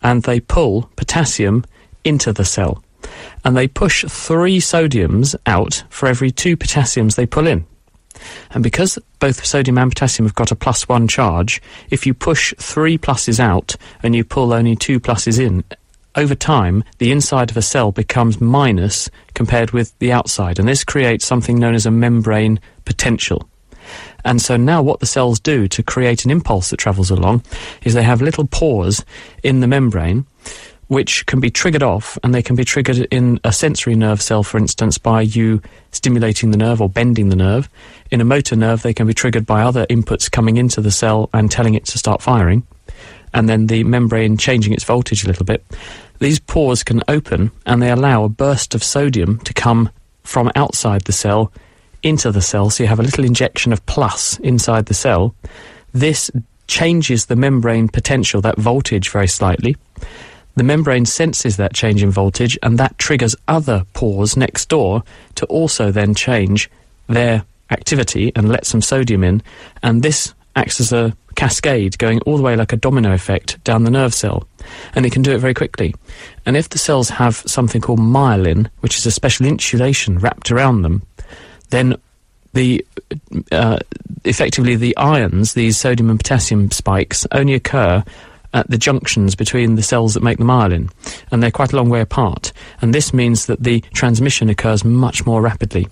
and 0.00 0.22
they 0.22 0.38
pull 0.38 0.88
potassium 0.94 1.64
into 2.04 2.32
the 2.32 2.44
cell. 2.44 2.84
And 3.44 3.56
they 3.56 3.66
push 3.66 4.04
three 4.04 4.60
sodiums 4.60 5.34
out 5.44 5.82
for 5.90 6.06
every 6.06 6.30
two 6.30 6.56
potassiums 6.56 7.16
they 7.16 7.26
pull 7.26 7.48
in. 7.48 7.66
And 8.52 8.62
because 8.62 8.96
both 9.18 9.44
sodium 9.44 9.76
and 9.76 9.90
potassium 9.90 10.26
have 10.26 10.36
got 10.36 10.52
a 10.52 10.56
plus 10.56 10.88
one 10.88 11.08
charge, 11.08 11.60
if 11.90 12.06
you 12.06 12.14
push 12.14 12.54
three 12.56 12.96
pluses 12.96 13.40
out 13.40 13.74
and 14.04 14.14
you 14.14 14.22
pull 14.22 14.52
only 14.52 14.76
two 14.76 15.00
pluses 15.00 15.40
in, 15.40 15.64
over 16.14 16.36
time, 16.36 16.84
the 16.98 17.10
inside 17.10 17.50
of 17.50 17.56
a 17.56 17.62
cell 17.62 17.90
becomes 17.90 18.40
minus 18.40 19.10
compared 19.34 19.72
with 19.72 19.98
the 19.98 20.12
outside. 20.12 20.60
And 20.60 20.68
this 20.68 20.84
creates 20.84 21.26
something 21.26 21.58
known 21.58 21.74
as 21.74 21.86
a 21.86 21.90
membrane 21.90 22.60
potential. 22.84 23.48
And 24.24 24.40
so 24.40 24.56
now 24.56 24.82
what 24.82 25.00
the 25.00 25.06
cells 25.06 25.40
do 25.40 25.68
to 25.68 25.82
create 25.82 26.24
an 26.24 26.30
impulse 26.30 26.70
that 26.70 26.78
travels 26.78 27.10
along 27.10 27.42
is 27.82 27.94
they 27.94 28.02
have 28.02 28.22
little 28.22 28.46
pores 28.46 29.04
in 29.42 29.60
the 29.60 29.66
membrane 29.66 30.26
which 30.88 31.26
can 31.26 31.40
be 31.40 31.50
triggered 31.50 31.82
off 31.82 32.18
and 32.22 32.34
they 32.34 32.42
can 32.42 32.56
be 32.56 32.64
triggered 32.64 32.98
in 33.10 33.40
a 33.44 33.52
sensory 33.52 33.94
nerve 33.94 34.20
cell, 34.20 34.42
for 34.42 34.58
instance, 34.58 34.98
by 34.98 35.22
you 35.22 35.62
stimulating 35.92 36.50
the 36.50 36.56
nerve 36.56 36.80
or 36.80 36.88
bending 36.88 37.28
the 37.28 37.36
nerve. 37.36 37.68
In 38.10 38.20
a 38.20 38.24
motor 38.24 38.56
nerve, 38.56 38.82
they 38.82 38.94
can 38.94 39.06
be 39.06 39.14
triggered 39.14 39.46
by 39.46 39.62
other 39.62 39.86
inputs 39.86 40.30
coming 40.30 40.56
into 40.56 40.80
the 40.80 40.90
cell 40.90 41.30
and 41.32 41.50
telling 41.50 41.74
it 41.74 41.86
to 41.86 41.98
start 41.98 42.22
firing, 42.22 42.66
and 43.32 43.48
then 43.48 43.66
the 43.66 43.84
membrane 43.84 44.36
changing 44.36 44.72
its 44.72 44.84
voltage 44.84 45.24
a 45.24 45.26
little 45.26 45.46
bit. 45.46 45.64
These 46.20 46.38
pores 46.38 46.84
can 46.84 47.02
open 47.08 47.50
and 47.66 47.82
they 47.82 47.90
allow 47.90 48.24
a 48.24 48.28
burst 48.28 48.74
of 48.74 48.84
sodium 48.84 49.38
to 49.40 49.54
come 49.54 49.90
from 50.22 50.50
outside 50.54 51.02
the 51.02 51.12
cell 51.12 51.52
into 52.04 52.30
the 52.30 52.42
cell, 52.42 52.70
so 52.70 52.82
you 52.82 52.88
have 52.88 53.00
a 53.00 53.04
little 53.04 53.24
injection 53.24 53.72
of 53.72 53.84
plus 53.86 54.38
inside 54.40 54.86
the 54.86 54.94
cell. 54.94 55.34
This 55.92 56.30
changes 56.66 57.26
the 57.26 57.36
membrane 57.36 57.88
potential, 57.88 58.40
that 58.42 58.58
voltage, 58.58 59.10
very 59.10 59.28
slightly. 59.28 59.76
The 60.56 60.62
membrane 60.62 61.06
senses 61.06 61.56
that 61.56 61.74
change 61.74 62.02
in 62.02 62.10
voltage, 62.10 62.58
and 62.62 62.78
that 62.78 62.98
triggers 62.98 63.34
other 63.48 63.84
pores 63.92 64.36
next 64.36 64.68
door 64.68 65.02
to 65.34 65.46
also 65.46 65.90
then 65.90 66.14
change 66.14 66.70
their 67.08 67.44
activity 67.70 68.32
and 68.36 68.48
let 68.48 68.66
some 68.66 68.82
sodium 68.82 69.24
in. 69.24 69.42
And 69.82 70.02
this 70.02 70.34
acts 70.56 70.80
as 70.80 70.92
a 70.92 71.16
cascade 71.34 71.98
going 71.98 72.20
all 72.20 72.36
the 72.36 72.42
way 72.42 72.54
like 72.54 72.72
a 72.72 72.76
domino 72.76 73.12
effect 73.12 73.62
down 73.64 73.84
the 73.84 73.90
nerve 73.90 74.14
cell. 74.14 74.46
And 74.94 75.04
it 75.04 75.12
can 75.12 75.22
do 75.22 75.32
it 75.32 75.38
very 75.38 75.54
quickly. 75.54 75.94
And 76.46 76.56
if 76.56 76.68
the 76.68 76.78
cells 76.78 77.08
have 77.08 77.36
something 77.46 77.80
called 77.80 77.98
myelin, 77.98 78.68
which 78.80 78.96
is 78.96 79.06
a 79.06 79.10
special 79.10 79.46
insulation 79.46 80.18
wrapped 80.18 80.50
around 80.50 80.82
them, 80.82 81.02
then 81.74 81.96
the 82.52 82.84
uh, 83.52 83.78
effectively 84.24 84.76
the 84.76 84.96
ions, 84.96 85.54
these 85.54 85.76
sodium 85.76 86.10
and 86.10 86.18
potassium 86.18 86.70
spikes, 86.70 87.26
only 87.32 87.54
occur 87.54 88.04
at 88.54 88.70
the 88.70 88.78
junctions 88.78 89.34
between 89.34 89.74
the 89.74 89.82
cells 89.82 90.14
that 90.14 90.22
make 90.22 90.38
the 90.38 90.44
myelin, 90.44 90.90
and 91.32 91.42
they're 91.42 91.50
quite 91.50 91.72
a 91.72 91.76
long 91.76 91.90
way 91.90 92.00
apart. 92.00 92.52
And 92.80 92.94
this 92.94 93.12
means 93.12 93.46
that 93.46 93.62
the 93.62 93.80
transmission 93.92 94.48
occurs 94.48 94.84
much 94.84 95.26
more 95.26 95.42
rapidly. 95.42 95.88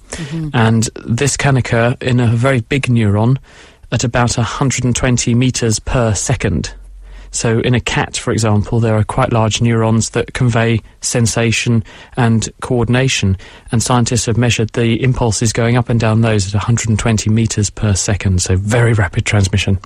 And 0.55 0.89
this 1.05 1.37
can 1.37 1.57
occur 1.57 1.97
in 2.01 2.21
a 2.21 2.29
very 2.29 2.61
big 2.61 2.85
neuron 2.85 3.39
at 3.91 4.05
about 4.05 4.39
120 4.39 5.35
meters 5.35 5.81
per 5.81 6.15
second. 6.15 6.73
So, 7.33 7.61
in 7.61 7.75
a 7.75 7.81
cat, 7.81 8.17
for 8.17 8.31
example, 8.31 8.79
there 8.79 8.95
are 8.95 9.05
quite 9.05 9.33
large 9.33 9.61
neurons 9.61 10.11
that 10.11 10.35
convey 10.35 10.81
sensation 11.01 11.83
and 12.17 12.49
coordination, 12.61 13.39
and 13.73 13.83
scientists 13.83 14.27
have 14.27 14.37
measured 14.37 14.71
the 14.75 15.03
impulses 15.03 15.53
going 15.53 15.77
up 15.77 15.89
and 15.89 15.99
down 15.99 16.21
those 16.21 16.47
at 16.47 16.55
120 16.55 17.31
meters 17.31 17.71
per 17.71 17.95
second, 17.95 18.43
so 18.43 18.55
very 18.57 18.93
rapid 18.93 19.25
transmission. 19.25 19.79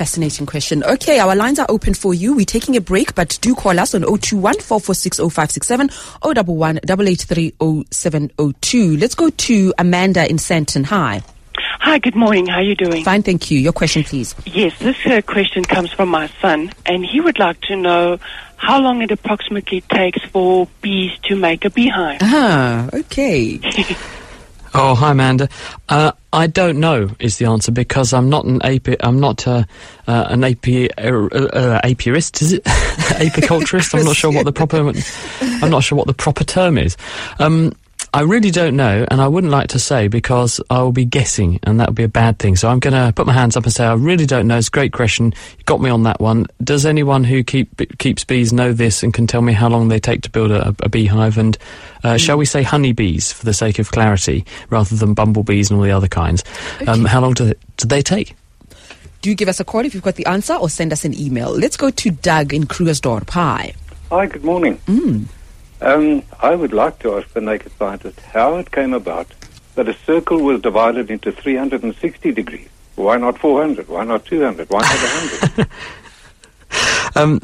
Fascinating 0.00 0.46
question. 0.46 0.82
Okay, 0.82 1.18
our 1.18 1.36
lines 1.36 1.58
are 1.58 1.66
open 1.68 1.92
for 1.92 2.14
you. 2.14 2.34
We're 2.34 2.46
taking 2.46 2.74
a 2.74 2.80
break, 2.80 3.14
but 3.14 3.38
do 3.42 3.54
call 3.54 3.78
us 3.78 3.94
on 3.94 4.00
021 4.00 4.54
446 4.54 5.18
0567 5.18 5.90
011 6.24 6.80
883 6.82 7.52
0702. 7.90 8.96
Let's 8.96 9.14
go 9.14 9.28
to 9.28 9.74
Amanda 9.76 10.26
in 10.28 10.38
Sandton. 10.38 10.86
Hi. 10.86 11.20
Hi, 11.80 11.98
good 11.98 12.14
morning. 12.14 12.46
How 12.46 12.56
are 12.58 12.62
you 12.62 12.74
doing? 12.74 13.04
Fine, 13.04 13.22
thank 13.22 13.50
you. 13.50 13.58
Your 13.58 13.72
question, 13.72 14.04
please. 14.04 14.34
Yes, 14.46 14.78
this 14.78 14.96
uh, 15.06 15.20
question 15.22 15.64
comes 15.64 15.92
from 15.92 16.08
my 16.08 16.28
son, 16.40 16.72
and 16.86 17.04
he 17.04 17.20
would 17.20 17.38
like 17.38 17.60
to 17.62 17.76
know 17.76 18.18
how 18.56 18.80
long 18.80 19.00
it 19.02 19.10
approximately 19.10 19.80
takes 19.82 20.22
for 20.26 20.68
bees 20.82 21.12
to 21.24 21.36
make 21.36 21.64
a 21.64 21.70
beehive. 21.70 22.18
Ah, 22.22 22.88
okay. 22.92 23.60
Oh, 24.72 24.94
hi, 24.94 25.10
Amanda. 25.10 25.48
Uh, 25.88 26.12
I 26.32 26.46
don't 26.46 26.78
know 26.78 27.10
is 27.18 27.38
the 27.38 27.46
answer 27.46 27.72
because 27.72 28.12
I'm 28.12 28.30
not 28.30 28.44
an 28.44 28.62
api- 28.62 28.98
I'm 29.00 29.18
not 29.18 29.44
uh, 29.48 29.64
uh, 30.06 30.26
an 30.28 30.44
api- 30.44 30.92
uh, 30.96 31.26
uh, 31.26 31.80
apiarist. 31.82 32.40
Is 32.40 32.52
it 32.52 32.62
apiculturist? 32.64 33.98
I'm 33.98 34.04
not 34.04 34.14
sure 34.14 34.30
what 34.30 34.44
the 34.44 34.52
proper 34.52 34.92
I'm 35.40 35.70
not 35.70 35.82
sure 35.82 35.98
what 35.98 36.06
the 36.06 36.14
proper 36.14 36.44
term 36.44 36.78
is. 36.78 36.96
Um, 37.40 37.72
I 38.12 38.22
really 38.22 38.50
don't 38.50 38.74
know, 38.74 39.06
and 39.08 39.20
I 39.20 39.28
wouldn't 39.28 39.52
like 39.52 39.68
to 39.68 39.78
say 39.78 40.08
because 40.08 40.60
I 40.68 40.82
will 40.82 40.90
be 40.90 41.04
guessing, 41.04 41.60
and 41.62 41.78
that 41.78 41.88
would 41.88 41.96
be 41.96 42.02
a 42.02 42.08
bad 42.08 42.40
thing. 42.40 42.56
So 42.56 42.68
I'm 42.68 42.80
going 42.80 42.94
to 42.94 43.12
put 43.12 43.24
my 43.24 43.32
hands 43.32 43.56
up 43.56 43.62
and 43.64 43.72
say 43.72 43.84
I 43.84 43.94
really 43.94 44.26
don't 44.26 44.48
know. 44.48 44.58
It's 44.58 44.66
a 44.66 44.70
great 44.72 44.92
question. 44.92 45.32
You 45.58 45.64
got 45.64 45.80
me 45.80 45.90
on 45.90 46.02
that 46.02 46.20
one. 46.20 46.46
Does 46.62 46.86
anyone 46.86 47.22
who 47.22 47.44
keep 47.44 47.96
keeps 47.98 48.24
bees 48.24 48.52
know 48.52 48.72
this 48.72 49.04
and 49.04 49.14
can 49.14 49.28
tell 49.28 49.42
me 49.42 49.52
how 49.52 49.68
long 49.68 49.88
they 49.88 50.00
take 50.00 50.22
to 50.22 50.30
build 50.30 50.50
a, 50.50 50.74
a 50.80 50.88
beehive? 50.88 51.38
And 51.38 51.56
uh, 52.02 52.16
shall 52.16 52.36
we 52.36 52.46
say 52.46 52.64
honeybees 52.64 53.32
for 53.32 53.44
the 53.44 53.54
sake 53.54 53.78
of 53.78 53.92
clarity, 53.92 54.44
rather 54.70 54.96
than 54.96 55.14
bumblebees 55.14 55.70
and 55.70 55.78
all 55.78 55.84
the 55.84 55.92
other 55.92 56.08
kinds? 56.08 56.42
Um, 56.88 57.04
how 57.04 57.20
long 57.20 57.34
do 57.34 57.44
they, 57.44 57.54
do 57.76 57.86
they 57.86 58.02
take? 58.02 58.34
Do 59.22 59.32
give 59.34 59.48
us 59.48 59.60
a 59.60 59.64
call 59.64 59.84
if 59.84 59.94
you've 59.94 60.02
got 60.02 60.16
the 60.16 60.26
answer, 60.26 60.54
or 60.54 60.68
send 60.68 60.92
us 60.92 61.04
an 61.04 61.14
email. 61.14 61.50
Let's 61.50 61.76
go 61.76 61.90
to 61.90 62.10
Doug 62.10 62.54
in 62.54 62.64
Krugersdorp. 62.64 63.30
Hi. 63.30 63.74
Hi, 64.10 64.26
good 64.26 64.42
morning. 64.42 64.78
Mm. 64.86 65.26
Um, 65.82 66.22
I 66.40 66.54
would 66.54 66.72
like 66.72 66.98
to 67.00 67.16
ask 67.16 67.28
the 67.32 67.40
naked 67.40 67.72
scientist 67.78 68.20
how 68.20 68.56
it 68.56 68.70
came 68.70 68.92
about 68.92 69.26
that 69.76 69.88
a 69.88 69.94
circle 69.94 70.40
was 70.42 70.60
divided 70.60 71.10
into 71.10 71.32
360 71.32 72.32
degrees. 72.32 72.68
Why 72.96 73.16
not 73.16 73.38
400? 73.38 73.88
Why 73.88 74.04
not 74.04 74.26
200? 74.26 74.68
Why 74.68 74.80
not 74.80 74.88
100? 75.56 75.68
Um, 77.16 77.38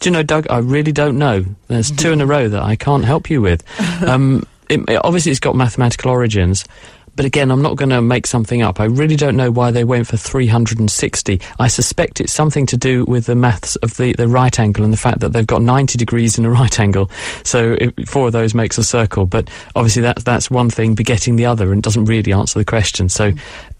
do 0.00 0.08
you 0.08 0.10
know, 0.10 0.22
Doug? 0.22 0.46
I 0.48 0.58
really 0.58 0.90
don't 0.92 1.18
know. 1.18 1.44
There's 1.68 1.90
two 1.90 2.12
in 2.12 2.20
a 2.22 2.26
row 2.26 2.48
that 2.48 2.62
I 2.62 2.76
can't 2.76 3.04
help 3.04 3.28
you 3.30 3.40
with. 3.42 3.62
Um, 4.06 4.44
it, 4.68 4.80
it- 4.88 5.00
obviously, 5.04 5.30
it's 5.30 5.40
got 5.40 5.54
mathematical 5.54 6.10
origins. 6.10 6.64
But 7.14 7.26
again, 7.26 7.50
I'm 7.50 7.60
not 7.62 7.76
going 7.76 7.90
to 7.90 8.00
make 8.00 8.26
something 8.26 8.62
up. 8.62 8.80
I 8.80 8.84
really 8.84 9.16
don't 9.16 9.36
know 9.36 9.50
why 9.50 9.70
they 9.70 9.84
went 9.84 10.06
for 10.06 10.16
360. 10.16 11.40
I 11.58 11.68
suspect 11.68 12.20
it's 12.20 12.32
something 12.32 12.64
to 12.66 12.76
do 12.76 13.04
with 13.04 13.26
the 13.26 13.34
maths 13.34 13.76
of 13.76 13.96
the, 13.96 14.12
the 14.14 14.28
right 14.28 14.58
angle 14.58 14.82
and 14.84 14.92
the 14.92 14.96
fact 14.98 15.20
that 15.20 15.32
they've 15.32 15.46
got 15.46 15.62
90 15.62 15.98
degrees 15.98 16.38
in 16.38 16.44
a 16.44 16.50
right 16.60 16.80
angle. 16.80 17.10
So 17.44 17.76
if, 17.80 18.08
four 18.08 18.26
of 18.28 18.32
those 18.32 18.54
makes 18.54 18.78
a 18.78 18.84
circle. 18.84 19.26
But 19.26 19.50
obviously, 19.76 20.02
that's, 20.02 20.24
that's 20.24 20.50
one 20.50 20.70
thing 20.70 20.94
begetting 20.94 21.36
the 21.36 21.46
other 21.46 21.72
and 21.72 21.82
doesn't 21.82 22.06
really 22.06 22.32
answer 22.32 22.58
the 22.58 22.64
question. 22.64 23.08
So 23.08 23.32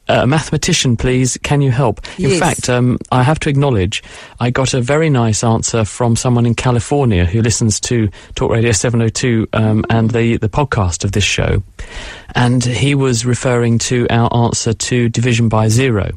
uh, 0.09 0.27
mathematician, 0.27 0.97
please, 0.97 1.39
can 1.43 1.63
you 1.63 1.71
help? 1.71 2.01
In 2.19 2.31
Yes. 2.31 2.39
fact, 2.41 2.69
um, 2.69 2.99
I 3.13 3.23
have 3.23 3.39
to 3.41 3.49
acknowledge 3.49 4.03
I 4.41 4.51
got 4.51 4.75
a 4.75 4.81
very 4.81 5.09
nice 5.09 5.45
answer 5.45 5.85
from 5.85 6.17
someone 6.17 6.45
in 6.45 6.55
California 6.55 7.25
who 7.25 7.41
listens 7.41 7.79
to 7.81 8.09
Talk 8.35 8.51
Radio 8.51 8.73
702 8.73 9.49
um, 9.53 9.85
and 9.91 10.11
the, 10.11 10.37
the 10.39 10.49
podcast 10.49 11.05
of 11.05 11.13
this 11.13 11.25
show. 11.25 11.63
And 12.35 12.65
he 12.65 12.95
was 12.95 13.27
referring 13.27 13.79
to 13.81 14.07
our 14.09 14.33
answer 14.35 14.73
to 14.73 15.09
division 15.09 15.49
by 15.49 15.69
zero. 15.69 16.13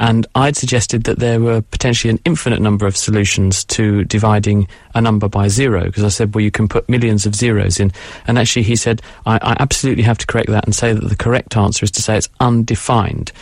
And 0.00 0.26
I'd 0.34 0.56
suggested 0.56 1.04
that 1.04 1.18
there 1.18 1.40
were 1.40 1.60
potentially 1.60 2.10
an 2.10 2.20
infinite 2.24 2.60
number 2.60 2.86
of 2.86 2.96
solutions 2.96 3.64
to 3.64 4.04
dividing 4.04 4.66
a 4.94 5.00
number 5.00 5.28
by 5.28 5.48
zero, 5.48 5.84
because 5.84 6.04
I 6.04 6.08
said, 6.08 6.34
well, 6.34 6.42
you 6.42 6.50
can 6.50 6.68
put 6.68 6.88
millions 6.88 7.26
of 7.26 7.34
zeros 7.34 7.80
in. 7.80 7.92
And 8.26 8.38
actually, 8.38 8.62
he 8.62 8.76
said, 8.76 9.02
I, 9.26 9.36
I 9.36 9.56
absolutely 9.60 10.04
have 10.04 10.18
to 10.18 10.26
correct 10.26 10.48
that 10.48 10.64
and 10.64 10.74
say 10.74 10.92
that 10.92 11.06
the 11.06 11.16
correct 11.16 11.56
answer 11.56 11.84
is 11.84 11.90
to 11.92 12.02
say 12.02 12.16
it's 12.16 12.28
undefined. 12.40 13.32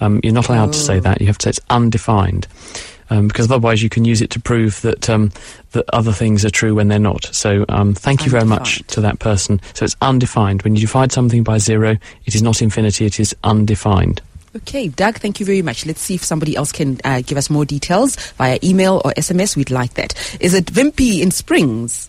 Um, 0.00 0.20
you're 0.22 0.32
not 0.32 0.48
allowed 0.48 0.72
to 0.72 0.78
say 0.78 1.00
that. 1.00 1.20
You 1.20 1.28
have 1.28 1.38
to 1.38 1.44
say 1.44 1.50
it's 1.50 1.60
undefined. 1.70 2.46
Um, 3.08 3.28
because 3.28 3.50
otherwise 3.50 3.82
you 3.82 3.88
can 3.88 4.04
use 4.04 4.20
it 4.20 4.30
to 4.30 4.40
prove 4.40 4.80
that 4.82 5.08
um, 5.08 5.30
that 5.72 5.84
other 5.92 6.12
things 6.12 6.44
are 6.44 6.50
true 6.50 6.74
when 6.74 6.88
they're 6.88 6.98
not. 6.98 7.26
So 7.26 7.64
um, 7.68 7.94
thank 7.94 8.24
you 8.24 8.30
very 8.30 8.44
much 8.44 8.84
to 8.88 9.00
that 9.02 9.20
person. 9.20 9.60
So 9.74 9.84
it's 9.84 9.94
undefined. 10.00 10.62
When 10.62 10.74
you 10.74 10.80
divide 10.80 11.12
something 11.12 11.44
by 11.44 11.58
zero, 11.58 11.96
it 12.24 12.34
is 12.34 12.42
not 12.42 12.62
infinity, 12.62 13.06
it 13.06 13.20
is 13.20 13.34
undefined. 13.44 14.22
Okay, 14.56 14.88
Doug, 14.88 15.18
thank 15.18 15.38
you 15.38 15.44
very 15.44 15.60
much. 15.60 15.84
Let's 15.84 16.00
see 16.00 16.14
if 16.14 16.24
somebody 16.24 16.56
else 16.56 16.72
can 16.72 16.98
uh, 17.04 17.20
give 17.24 17.36
us 17.36 17.50
more 17.50 17.66
details 17.66 18.16
via 18.32 18.58
email 18.64 19.02
or 19.04 19.12
SMS. 19.12 19.54
We'd 19.54 19.70
like 19.70 19.94
that. 19.94 20.14
Is 20.40 20.54
it 20.54 20.66
Vimpy 20.66 21.20
in 21.20 21.30
Springs? 21.30 22.08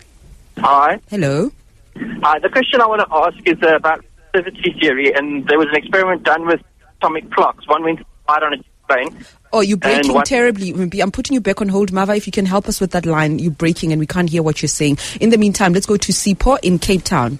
Hi. 0.57 0.99
Hello. 1.09 1.51
Hi. 1.97 2.39
The 2.39 2.49
question 2.49 2.79
I 2.79 2.87
want 2.87 3.01
to 3.01 3.07
ask 3.13 3.37
is 3.45 3.61
uh, 3.61 3.75
about 3.75 4.03
relativity 4.33 4.79
theory, 4.79 5.13
and 5.13 5.45
there 5.47 5.57
was 5.57 5.67
an 5.67 5.75
experiment 5.75 6.23
done 6.23 6.45
with 6.45 6.61
atomic 6.99 7.29
clocks. 7.31 7.67
One 7.67 7.83
went 7.83 7.99
right 8.29 8.43
on 8.43 8.53
a 8.53 8.63
plane. 8.87 9.25
Oh, 9.57 9.61
you're 9.61 9.77
breaking 9.77 10.13
what- 10.13 10.27
terribly. 10.27 10.71
I'm 11.01 11.11
putting 11.11 11.33
you 11.33 11.41
back 11.41 11.61
on 11.61 11.67
hold, 11.67 11.91
Mava. 11.91 12.15
If 12.15 12.27
you 12.27 12.31
can 12.31 12.45
help 12.45 12.67
us 12.67 12.79
with 12.79 12.91
that 12.91 13.07
line, 13.07 13.39
you're 13.39 13.49
breaking 13.49 13.91
and 13.91 13.99
we 13.99 14.05
can't 14.05 14.29
hear 14.29 14.43
what 14.43 14.61
you're 14.61 14.69
saying. 14.69 14.99
In 15.19 15.31
the 15.31 15.37
meantime, 15.39 15.73
let's 15.73 15.87
go 15.87 15.97
to 15.97 16.11
Sipho 16.11 16.59
in 16.61 16.77
Cape 16.77 17.03
Town. 17.03 17.39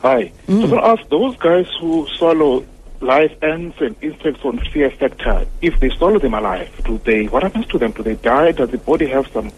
Hi. 0.00 0.16
I 0.16 0.32
was 0.46 0.56
mm. 0.56 0.70
going 0.70 0.80
to 0.80 0.86
ask 0.86 1.08
those 1.10 1.36
guys 1.36 1.66
who 1.78 2.06
swallow 2.16 2.64
live 3.00 3.36
ants 3.42 3.76
and 3.80 3.94
insects 4.02 4.44
on 4.44 4.58
fear 4.72 4.90
factor, 4.90 5.46
if 5.60 5.78
they 5.80 5.90
swallow 5.90 6.18
them 6.18 6.34
alive, 6.34 6.70
do 6.84 6.98
they, 7.04 7.26
what 7.26 7.42
happens 7.42 7.66
to 7.66 7.78
them? 7.78 7.92
Do 7.92 8.02
they 8.02 8.16
die? 8.16 8.52
Does 8.52 8.70
the 8.70 8.78
body 8.78 9.06
have 9.08 9.28
some... 9.28 9.52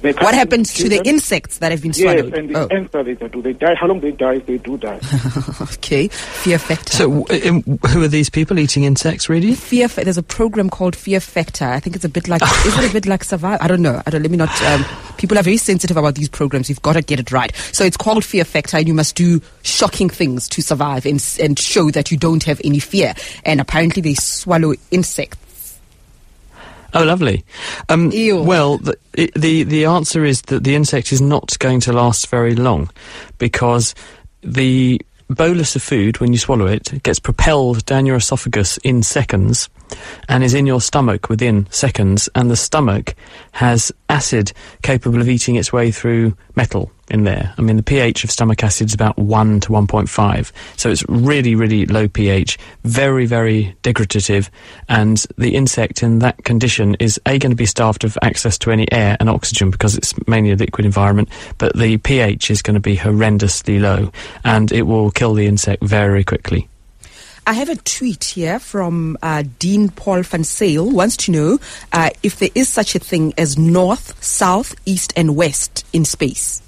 What 0.00 0.34
happens 0.34 0.72
to 0.74 0.88
the 0.88 1.02
insects 1.04 1.58
that 1.58 1.72
have 1.72 1.82
been 1.82 1.90
Yes, 1.94 1.98
swallowed? 2.00 2.32
and 2.34 2.48
the 2.48 2.58
Oh. 2.60 2.66
ants, 2.70 2.94
are 2.94 3.02
they, 3.02 3.14
do 3.14 3.42
they 3.42 3.52
die? 3.52 3.74
How 3.74 3.86
long 3.88 4.00
do 4.00 4.10
they 4.10 4.16
die 4.16 4.34
if 4.36 4.46
they 4.46 4.56
do 4.58 4.76
die? 4.78 4.98
okay, 5.60 6.08
fear 6.08 6.58
factor. 6.58 6.92
So 6.96 7.22
w- 7.24 7.48
um, 7.50 7.62
who 7.88 8.02
are 8.02 8.08
these 8.08 8.30
people 8.30 8.58
eating 8.58 8.84
insects, 8.84 9.28
really? 9.28 9.54
Fear. 9.54 9.88
Fa- 9.88 10.04
there's 10.04 10.16
a 10.16 10.22
program 10.22 10.70
called 10.70 10.94
Fear 10.96 11.20
Factor. 11.20 11.64
I 11.66 11.80
think 11.80 11.96
it's 11.96 12.04
a 12.04 12.08
bit 12.08 12.28
like. 12.28 12.40
is 12.64 12.78
it 12.78 12.88
a 12.90 12.92
bit 12.92 13.06
like 13.06 13.24
Survive? 13.24 13.58
I 13.60 13.66
don't 13.68 13.82
know. 13.82 14.00
I 14.06 14.10
don't. 14.10 14.22
Let 14.22 14.30
me 14.30 14.36
not. 14.38 14.62
Um, 14.62 14.84
people 15.18 15.36
are 15.36 15.42
very 15.42 15.56
sensitive 15.58 15.96
about 15.96 16.14
these 16.14 16.28
programs. 16.28 16.68
You've 16.68 16.80
got 16.82 16.94
to 16.94 17.02
get 17.02 17.18
it 17.20 17.30
right. 17.32 17.54
So 17.72 17.84
it's 17.84 17.96
called 17.96 18.24
Fear 18.24 18.44
Factor, 18.44 18.76
and 18.78 18.86
you 18.88 18.94
must 18.94 19.16
do 19.16 19.42
shocking 19.62 20.08
things 20.08 20.48
to 20.50 20.62
survive 20.62 21.04
and 21.06 21.22
and 21.42 21.58
show 21.58 21.90
that 21.90 22.10
you 22.10 22.16
don't 22.16 22.44
have 22.44 22.60
any 22.64 22.78
fear. 22.78 23.14
And 23.44 23.60
apparently, 23.60 24.00
they 24.00 24.14
swallow 24.14 24.74
insects. 24.92 25.36
Oh, 26.94 27.04
lovely. 27.04 27.44
Um, 27.88 28.10
well, 28.44 28.78
the, 28.78 28.96
the 29.36 29.62
the 29.62 29.84
answer 29.84 30.24
is 30.24 30.42
that 30.42 30.64
the 30.64 30.74
insect 30.74 31.12
is 31.12 31.20
not 31.20 31.58
going 31.58 31.80
to 31.80 31.92
last 31.92 32.28
very 32.28 32.54
long, 32.54 32.90
because 33.36 33.94
the 34.40 35.00
bolus 35.28 35.76
of 35.76 35.82
food, 35.82 36.18
when 36.20 36.32
you 36.32 36.38
swallow 36.38 36.66
it, 36.66 37.02
gets 37.02 37.20
propelled 37.20 37.84
down 37.84 38.06
your 38.06 38.16
esophagus 38.16 38.78
in 38.78 39.02
seconds, 39.02 39.68
and 40.28 40.44
is 40.44 40.54
in 40.54 40.66
your 40.66 40.80
stomach 40.80 41.28
within 41.28 41.66
seconds, 41.70 42.28
and 42.34 42.50
the 42.50 42.56
stomach 42.56 43.14
has 43.52 43.92
acid 44.08 44.52
capable 44.82 45.20
of 45.20 45.28
eating 45.28 45.56
its 45.56 45.72
way 45.72 45.90
through 45.90 46.36
metal 46.54 46.90
in 47.10 47.24
there. 47.24 47.54
I 47.56 47.62
mean, 47.62 47.76
the 47.76 47.82
pH 47.82 48.24
of 48.24 48.30
stomach 48.30 48.62
acid 48.62 48.88
is 48.88 48.94
about 48.94 49.18
1 49.18 49.60
to 49.60 49.68
1.5, 49.70 50.52
so 50.76 50.90
it's 50.90 51.04
really, 51.08 51.54
really 51.54 51.86
low 51.86 52.08
pH, 52.08 52.58
very, 52.84 53.26
very 53.26 53.74
degradative, 53.82 54.50
and 54.88 55.24
the 55.36 55.54
insect 55.54 56.02
in 56.02 56.18
that 56.18 56.44
condition 56.44 56.96
is 57.00 57.20
A, 57.26 57.38
going 57.38 57.50
to 57.50 57.56
be 57.56 57.66
starved 57.66 58.04
of 58.04 58.18
access 58.22 58.58
to 58.58 58.70
any 58.70 58.90
air 58.92 59.16
and 59.20 59.30
oxygen 59.30 59.70
because 59.70 59.96
it's 59.96 60.14
mainly 60.28 60.52
a 60.52 60.56
liquid 60.56 60.84
environment, 60.84 61.28
but 61.56 61.76
the 61.76 61.96
pH 61.98 62.50
is 62.50 62.62
going 62.62 62.74
to 62.74 62.80
be 62.80 62.96
horrendously 62.96 63.80
low, 63.80 64.10
and 64.44 64.70
it 64.72 64.82
will 64.82 65.10
kill 65.10 65.34
the 65.34 65.46
insect 65.46 65.82
very 65.82 66.24
quickly. 66.24 66.68
I 67.48 67.54
have 67.54 67.70
a 67.70 67.76
tweet 67.76 68.24
here 68.24 68.58
from 68.58 69.16
uh, 69.22 69.42
Dean 69.58 69.88
Paul 69.88 70.22
van 70.22 70.44
Sale. 70.44 70.90
Wants 70.90 71.16
to 71.16 71.32
know 71.32 71.58
uh, 71.94 72.10
if 72.22 72.38
there 72.38 72.50
is 72.54 72.68
such 72.68 72.94
a 72.94 72.98
thing 72.98 73.32
as 73.38 73.56
north, 73.56 74.22
south, 74.22 74.74
east, 74.84 75.14
and 75.16 75.34
west 75.34 75.86
in 75.94 76.04
space. 76.04 76.60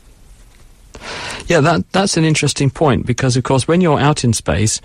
Yeah, 1.49 1.61
that 1.61 1.85
that's 1.93 2.17
an 2.17 2.25
interesting 2.25 2.71
point 2.71 3.05
because, 3.05 3.37
of 3.37 3.45
course, 3.45 3.69
when 3.69 3.83
you're 3.83 4.01
out 4.01 4.25
in 4.25 4.33
space, 4.33 4.81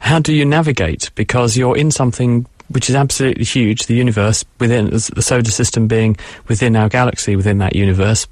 how 0.00 0.18
do 0.18 0.34
you 0.34 0.44
navigate? 0.44 1.12
Because 1.14 1.56
you're 1.56 1.76
in 1.76 1.92
something 1.92 2.44
which 2.70 2.90
is 2.90 2.96
absolutely 2.96 3.44
huge, 3.44 3.86
the 3.86 3.94
universe 3.94 4.44
within 4.58 4.90
the 4.90 5.22
solar 5.22 5.44
system 5.44 5.86
being 5.86 6.16
within 6.48 6.74
our 6.74 6.88
galaxy, 6.88 7.36
within 7.36 7.58
that 7.58 7.76
universe. 7.76 8.26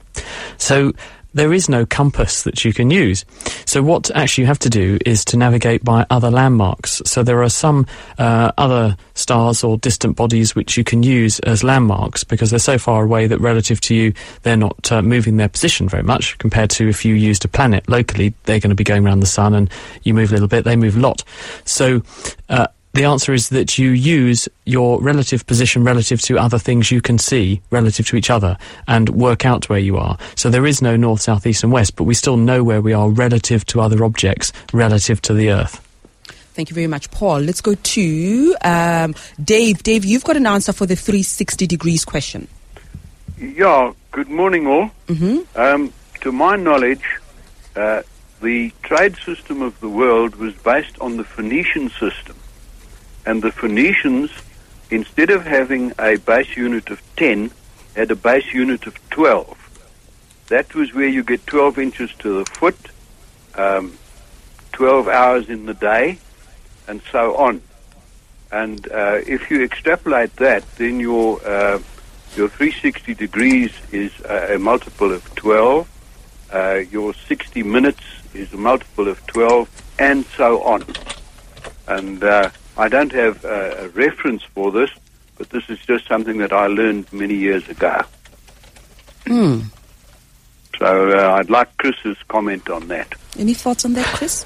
So. 0.59 0.93
There 1.35 1.53
is 1.53 1.69
no 1.69 1.85
compass 1.85 2.45
that 2.45 2.65
you 2.65 2.73
can 2.73 2.91
use. 2.91 3.25
So 3.67 3.83
what 3.83 4.11
actually 4.15 4.43
you 4.43 4.47
have 4.47 4.59
to 4.61 4.71
do 4.71 4.99
is 5.05 5.25
to 5.27 5.37
navigate 5.37 5.85
by 5.85 6.07
other 6.09 6.31
landmarks. 6.31 7.03
So 7.05 7.23
there 7.23 7.43
are 7.43 7.51
some 7.51 7.87
uh, 8.19 8.53
other 8.57 8.97
stars 9.15 9.63
or 9.63 9.77
distant 9.77 10.17
bodies 10.17 10.55
which 10.55 10.77
you 10.77 10.85
can 10.85 11.03
use 11.03 11.41
as 11.41 11.63
landmarks 11.63 12.25
because 12.25 12.51
they're 12.51 12.59
so 12.59 12.79
far 12.79 13.05
away 13.05 13.27
that 13.27 13.41
relative 13.41 13.81
to 13.83 13.95
you, 13.95 14.15
they're 14.43 14.57
not 14.57 14.91
uh, 14.91 15.03
moving 15.03 15.37
their 15.37 15.49
position 15.49 15.89
very 15.89 16.03
much 16.03 16.39
compared 16.39 16.71
to 16.71 16.89
if 16.89 17.05
you 17.05 17.15
used 17.15 17.45
a 17.45 17.49
planet 17.49 17.89
locally, 17.89 18.35
they're 18.45 18.61
going 18.61 18.71
to 18.71 18.77
be 18.77 18.85
going 18.85 19.05
around 19.05 19.21
the 19.21 19.27
sun 19.27 19.55
and 19.55 19.71
you 20.03 20.15
move 20.15 20.31
a 20.31 20.33
little 20.33 20.49
bit, 20.49 20.65
they 20.65 20.77
move 20.77 20.97
a 20.97 21.01
lot. 21.01 21.25
So 21.65 22.03
uh, 22.49 22.69
the 22.95 23.05
answer 23.05 23.33
is 23.33 23.49
that 23.49 23.77
you 23.77 23.91
use 23.91 24.49
your 24.65 25.01
relative 25.01 25.47
position 25.47 25.83
relative 25.83 26.21
to 26.23 26.39
other 26.39 26.59
things 26.59 26.93
you 26.93 27.01
can 27.01 27.19
see 27.19 27.61
relative 27.71 28.07
to 28.07 28.17
each 28.17 28.31
other 28.31 28.57
and 28.87 29.09
work 29.11 29.45
out 29.45 29.69
where 29.69 29.81
you 29.81 29.97
are. 29.97 30.17
So 30.37 30.49
there 30.49 30.65
is 30.65 30.81
no 30.81 30.97
north, 30.97 31.21
south, 31.21 31.45
east, 31.45 31.65
and 31.65 31.73
west, 31.73 31.97
but 31.97 32.05
we 32.05 32.15
still 32.15 32.37
know 32.37 32.63
where 32.63 32.81
we 32.81 32.93
are 32.93 33.11
relative 33.11 33.67
to 33.67 33.81
other 33.81 34.05
objects, 34.05 34.53
relative 34.73 35.21
to 35.23 35.35
the 35.35 35.51
Earth. 35.51 35.81
Thank 36.55 36.71
you 36.71 36.75
very 36.75 36.87
much, 36.87 37.11
Paul. 37.11 37.41
Let's 37.41 37.61
go 37.61 37.75
to 37.75 38.57
um, 38.63 39.17
Dave. 39.43 39.83
Dave, 39.83 40.05
you've 40.05 40.23
got 40.23 40.37
an 40.37 40.47
answer 40.47 40.73
for 40.73 40.87
the 40.87 40.95
360 40.95 41.67
degrees 41.67 42.05
question. 42.05 42.47
Yeah, 43.39 43.93
good 44.13 44.29
morning, 44.29 44.69
all. 44.69 44.93
Mm-hmm. 45.09 45.59
Um, 45.59 45.93
to 46.21 46.31
my 46.31 46.55
knowledge, 46.55 47.05
uh, 47.75 48.03
the 48.41 48.71
trade 48.85 49.17
system 49.17 49.63
of 49.63 49.81
the 49.81 49.89
world 49.89 50.37
was 50.37 50.55
based 50.55 50.97
on 51.01 51.17
the 51.17 51.25
Phoenician 51.25 51.91
system. 51.91 52.37
And 53.27 53.43
the 53.43 53.53
Phoenicians, 53.53 54.31
instead 54.91 55.31
of 55.31 55.45
having 55.45 55.93
a 55.99 56.17
base 56.17 56.57
unit 56.57 56.91
of 56.91 57.03
10, 57.17 57.51
had 57.97 58.11
a 58.11 58.17
base 58.17 58.53
unit 58.53 58.87
of 58.87 59.11
12. 59.11 59.57
That 60.49 60.75
was 60.75 60.93
where 60.93 61.09
you 61.09 61.23
get 61.23 61.47
12 61.47 61.79
inches 61.79 62.11
to 62.19 62.39
the 62.39 62.45
foot, 62.45 62.77
um, 63.55 63.97
12 64.73 65.09
hours 65.09 65.49
in 65.49 65.67
the 65.67 65.75
day, 65.75 66.19
and 66.87 67.01
so 67.11 67.37
on. 67.37 67.63
And 68.53 68.87
uh, 68.93 69.21
if 69.27 69.51
you 69.51 69.65
extrapolate 69.65 70.37
that, 70.37 70.65
then 70.77 71.01
your 71.01 71.41
uh, 71.47 71.79
your 72.37 72.49
360 72.49 73.15
degrees 73.15 73.73
is 73.93 74.13
a, 74.25 74.57
a 74.57 74.59
multiple 74.59 75.13
of 75.13 75.35
12. 75.35 75.89
Uh, 76.53 76.81
your 76.91 77.15
60 77.15 77.63
minutes 77.63 78.03
is 78.35 78.53
a 78.53 78.57
multiple 78.57 79.09
of 79.09 79.25
12, 79.29 79.69
and 79.99 80.25
so 80.37 80.63
on. 80.63 80.85
And 81.87 82.23
uh, 82.23 82.51
I 82.77 82.89
don't 82.89 83.13
have 83.13 83.45
a, 83.45 83.85
a 83.85 83.89
reference 83.89 84.43
for 84.43 84.73
this, 84.73 84.91
but 85.39 85.51
this 85.51 85.69
is 85.69 85.79
just 85.81 86.07
something 86.07 86.39
that 86.39 86.53
I 86.53 86.67
learned 86.67 87.13
many 87.13 87.35
years 87.35 87.69
ago. 87.69 88.03
Hmm. 89.27 89.61
So 90.79 91.11
uh, 91.17 91.35
I'd 91.35 91.51
like 91.51 91.77
Chris's 91.77 92.17
comment 92.29 92.69
on 92.69 92.89
that. 92.89 93.15
Any 93.39 93.55
thoughts 93.55 93.85
on 93.85 93.95
that, 93.95 94.07
Chris? 94.07 94.45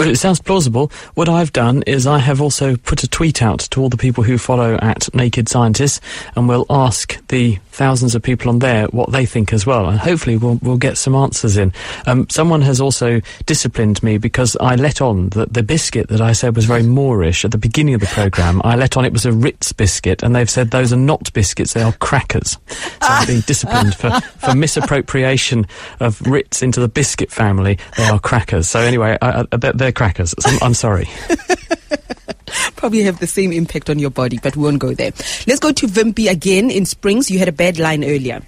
Well, 0.00 0.08
it 0.08 0.16
sounds 0.16 0.40
plausible. 0.40 0.90
What 1.12 1.28
I've 1.28 1.52
done 1.52 1.82
is 1.86 2.06
I 2.06 2.20
have 2.20 2.40
also 2.40 2.74
put 2.74 3.02
a 3.02 3.08
tweet 3.08 3.42
out 3.42 3.58
to 3.70 3.82
all 3.82 3.90
the 3.90 3.98
people 3.98 4.24
who 4.24 4.38
follow 4.38 4.78
at 4.80 5.14
Naked 5.14 5.46
Scientists, 5.46 6.00
and 6.34 6.48
we'll 6.48 6.64
ask 6.70 7.20
the 7.28 7.58
thousands 7.70 8.14
of 8.14 8.22
people 8.22 8.48
on 8.48 8.60
there 8.60 8.86
what 8.86 9.12
they 9.12 9.26
think 9.26 9.52
as 9.52 9.66
well, 9.66 9.90
and 9.90 9.98
hopefully 9.98 10.38
we'll, 10.38 10.58
we'll 10.62 10.78
get 10.78 10.96
some 10.96 11.14
answers 11.14 11.58
in. 11.58 11.74
Um, 12.06 12.26
someone 12.30 12.62
has 12.62 12.80
also 12.80 13.20
disciplined 13.44 14.02
me 14.02 14.16
because 14.16 14.56
I 14.58 14.74
let 14.76 15.02
on 15.02 15.28
that 15.30 15.52
the 15.52 15.62
biscuit 15.62 16.08
that 16.08 16.22
I 16.22 16.32
said 16.32 16.56
was 16.56 16.64
very 16.64 16.82
moreish 16.82 17.44
at 17.44 17.50
the 17.50 17.58
beginning 17.58 17.92
of 17.92 18.00
the 18.00 18.06
programme, 18.06 18.62
I 18.64 18.76
let 18.76 18.96
on 18.96 19.04
it 19.04 19.12
was 19.12 19.26
a 19.26 19.32
Ritz 19.32 19.72
biscuit, 19.72 20.22
and 20.22 20.34
they've 20.34 20.48
said 20.48 20.70
those 20.70 20.94
are 20.94 20.96
not 20.96 21.30
biscuits, 21.34 21.74
they 21.74 21.82
are 21.82 21.92
crackers. 21.92 22.56
So 22.68 22.88
I'm 23.02 23.26
being 23.26 23.40
disciplined 23.40 23.94
for, 23.94 24.18
for 24.38 24.54
misappropriation 24.54 25.66
of 26.00 26.22
Ritz 26.22 26.62
into 26.62 26.80
the 26.80 26.88
biscuit 26.88 27.30
family. 27.30 27.78
They 27.98 28.04
are 28.04 28.18
crackers. 28.18 28.66
So 28.68 28.80
anyway, 28.80 29.18
I, 29.20 29.44
I, 29.52 29.56
they're, 29.56 29.89
they're 29.90 30.06
crackers. 30.06 30.34
I'm, 30.46 30.58
I'm 30.62 30.74
sorry. 30.74 31.08
Probably 32.76 33.02
have 33.02 33.18
the 33.20 33.26
same 33.26 33.52
impact 33.52 33.90
on 33.90 33.98
your 33.98 34.10
body, 34.10 34.38
but 34.42 34.56
we 34.56 34.62
won't 34.62 34.78
go 34.78 34.94
there. 34.94 35.12
Let's 35.46 35.60
go 35.60 35.72
to 35.72 35.86
Vimpy 35.86 36.30
again 36.30 36.70
in 36.70 36.86
Springs. 36.86 37.30
You 37.30 37.38
had 37.38 37.48
a 37.48 37.52
bad 37.52 37.78
line 37.78 38.04
earlier. 38.04 38.40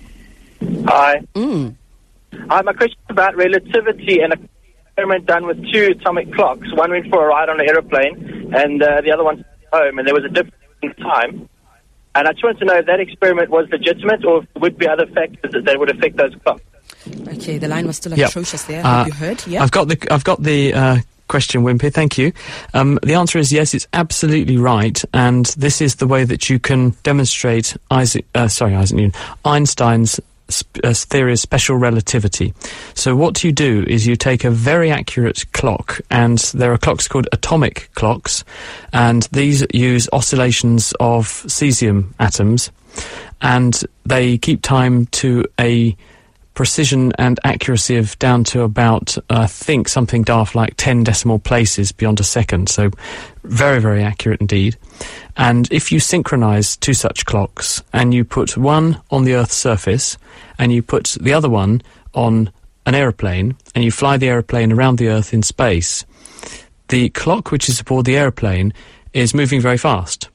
Hi. 0.87 1.21
Mm. 1.35 1.75
Hi, 2.49 2.63
my 2.63 2.73
question 2.73 2.99
about 3.11 3.37
relativity 3.37 4.21
and 4.21 4.33
an 4.33 4.49
experiment 4.87 5.27
done 5.27 5.47
with 5.47 5.59
two 5.73 5.95
atomic 5.99 6.33
clocks. 6.33 6.67
One 6.75 6.91
went 6.91 7.09
for 7.11 7.25
a 7.25 7.29
ride 7.29 7.49
on 7.49 7.61
an 7.61 7.69
aeroplane, 7.69 8.53
and 8.55 8.83
uh, 8.83 9.01
the 9.03 9.13
other 9.13 9.25
one 9.25 9.45
home, 9.73 9.99
and 9.99 10.07
there 10.07 10.15
was 10.15 10.25
a 10.25 10.29
difference 10.29 10.55
in 10.83 10.95
time. 10.95 11.49
And 12.15 12.29
I 12.29 12.33
just 12.33 12.43
wanted 12.45 12.59
to 12.61 12.65
know 12.67 12.77
if 12.79 12.87
that 12.87 13.01
experiment 13.01 13.51
was 13.51 13.69
legitimate, 13.71 14.25
or 14.25 14.39
if 14.43 14.49
there 14.55 14.61
would 14.61 14.79
be 14.79 14.87
other 14.89 15.07
factors 15.07 15.53
that, 15.53 15.65
that 15.65 15.79
would 15.79 15.91
affect 15.91 16.17
those 16.17 16.35
clocks. 16.43 16.63
Okay, 17.29 17.59
the 17.59 17.69
line 17.69 17.87
was 17.87 17.97
still 17.97 18.15
Yep. 18.15 18.31
atrocious 18.31 18.65
there. 18.65 18.81
Uh, 18.85 18.99
Have 19.05 19.07
you 19.09 19.13
heard? 19.15 19.47
Yeah. 19.47 19.63
I've 19.63 19.71
got 19.73 19.89
the 19.89 19.99
I've 20.11 20.25
got 20.25 20.43
the 20.43 20.73
uh, 20.75 20.97
question, 21.33 21.63
Wimpy. 21.63 21.91
Thank 21.91 22.19
you. 22.19 22.31
Um, 22.75 22.99
the 23.03 23.15
answer 23.15 23.39
is 23.39 23.51
yes. 23.51 23.73
It's 23.73 23.89
absolutely 23.95 24.59
right, 24.59 25.03
and 25.15 25.47
this 25.57 25.81
is 25.81 25.97
the 25.97 26.07
way 26.07 26.25
that 26.25 26.51
you 26.51 26.59
can 26.59 26.91
demonstrate 27.05 27.75
Isaac. 27.91 28.27
Uh, 28.35 28.49
sorry, 28.49 28.75
Isaac 28.75 28.99
Newton. 28.99 29.19
Einstein's 29.43 30.21
uh, 30.85 30.93
theory 30.93 31.33
of 31.33 31.39
special 31.39 31.77
relativity. 31.77 32.53
So 32.93 33.17
what 33.17 33.43
you 33.43 33.51
do 33.51 33.83
is 33.89 34.07
you 34.07 34.15
take 34.15 34.45
a 34.45 34.51
very 34.51 34.91
accurate 34.91 35.51
clock, 35.53 36.03
and 36.11 36.37
there 36.53 36.71
are 36.71 36.77
clocks 36.77 37.09
called 37.09 37.29
atomic 37.33 37.89
clocks, 37.95 38.45
and 38.93 39.23
these 39.33 39.65
use 39.73 40.11
oscillations 40.13 40.93
of 41.01 41.29
cesium 41.49 42.13
atoms, 42.21 42.71
and 43.41 43.83
they 44.05 44.37
keep 44.37 44.61
time 44.61 45.07
to 45.23 45.47
a 45.59 45.97
precision 46.55 47.13
and 47.19 47.41
accuracy 47.45 47.97
of 47.97 48.19
down 48.19 48.45
to 48.45 48.63
about, 48.63 49.17
I 49.31 49.47
think, 49.47 49.89
something 49.89 50.23
daft 50.23 50.55
like 50.55 50.75
10 50.77 51.05
decimal 51.05 51.39
places 51.39 51.93
beyond 51.93 52.21
a 52.21 52.25
second. 52.25 52.69
So 52.69 52.91
very, 53.45 53.81
very 53.81 54.03
accurate 54.03 54.41
indeed. 54.41 54.77
And 55.37 55.71
if 55.73 55.91
you 55.91 56.01
synchronize 56.01 56.77
two 56.77 56.95
such 56.95 57.25
clocks 57.25 57.83
and 57.93 58.13
you 58.13 58.25
put 58.25 58.57
one 58.57 59.01
on 59.11 59.25
the 59.25 59.35
Earth's 59.35 59.55
surface 59.55 60.19
and 60.59 60.73
you 60.73 60.83
put 60.83 61.17
the 61.21 61.33
other 61.33 61.49
one 61.49 61.83
on 62.15 62.53
an 62.85 62.95
aeroplane 62.95 63.57
and 63.75 63.85
you 63.85 63.91
fly 63.91 64.17
the 64.17 64.29
aeroplane 64.29 64.73
around 64.73 64.99
the 64.99 65.09
Earth 65.09 65.33
in 65.33 65.43
space, 65.43 66.05
the 66.89 67.09
clock 67.11 67.51
which 67.51 67.69
is 67.69 67.81
aboard 67.81 68.05
the 68.05 68.17
aeroplane 68.17 68.73
is 69.13 69.35
moving 69.35 69.61
very 69.61 69.79
fast 69.79 70.29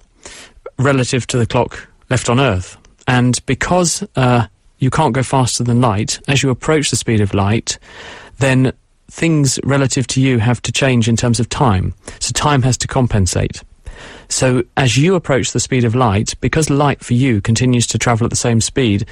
relative 0.79 1.27
to 1.27 1.37
the 1.37 1.45
clock 1.45 1.87
left 2.09 2.29
on 2.29 2.39
Earth. 2.39 2.77
And 3.07 3.43
because 3.45 4.03
uh, 4.15 4.47
you 4.79 4.89
can't 4.89 5.13
go 5.13 5.23
faster 5.23 5.63
than 5.63 5.81
light, 5.81 6.19
as 6.27 6.43
you 6.43 6.49
approach 6.49 6.89
the 6.89 6.95
speed 6.95 7.21
of 7.21 7.33
light, 7.33 7.79
then 8.39 8.73
things 9.09 9.59
relative 9.63 10.05
to 10.07 10.21
you 10.21 10.39
have 10.39 10.61
to 10.61 10.71
change 10.71 11.07
in 11.07 11.15
terms 11.15 11.39
of 11.39 11.49
time. 11.49 11.93
So 12.19 12.31
time 12.33 12.61
has 12.63 12.77
to 12.79 12.87
compensate. 12.87 13.63
So 14.29 14.63
as 14.75 14.97
you 14.97 15.15
approach 15.15 15.51
the 15.51 15.59
speed 15.59 15.83
of 15.83 15.95
light, 15.95 16.33
because 16.41 16.69
light 16.69 17.03
for 17.03 17.13
you 17.13 17.41
continues 17.41 17.87
to 17.87 17.97
travel 17.97 18.25
at 18.25 18.29
the 18.29 18.35
same 18.35 18.61
speed, 18.61 19.07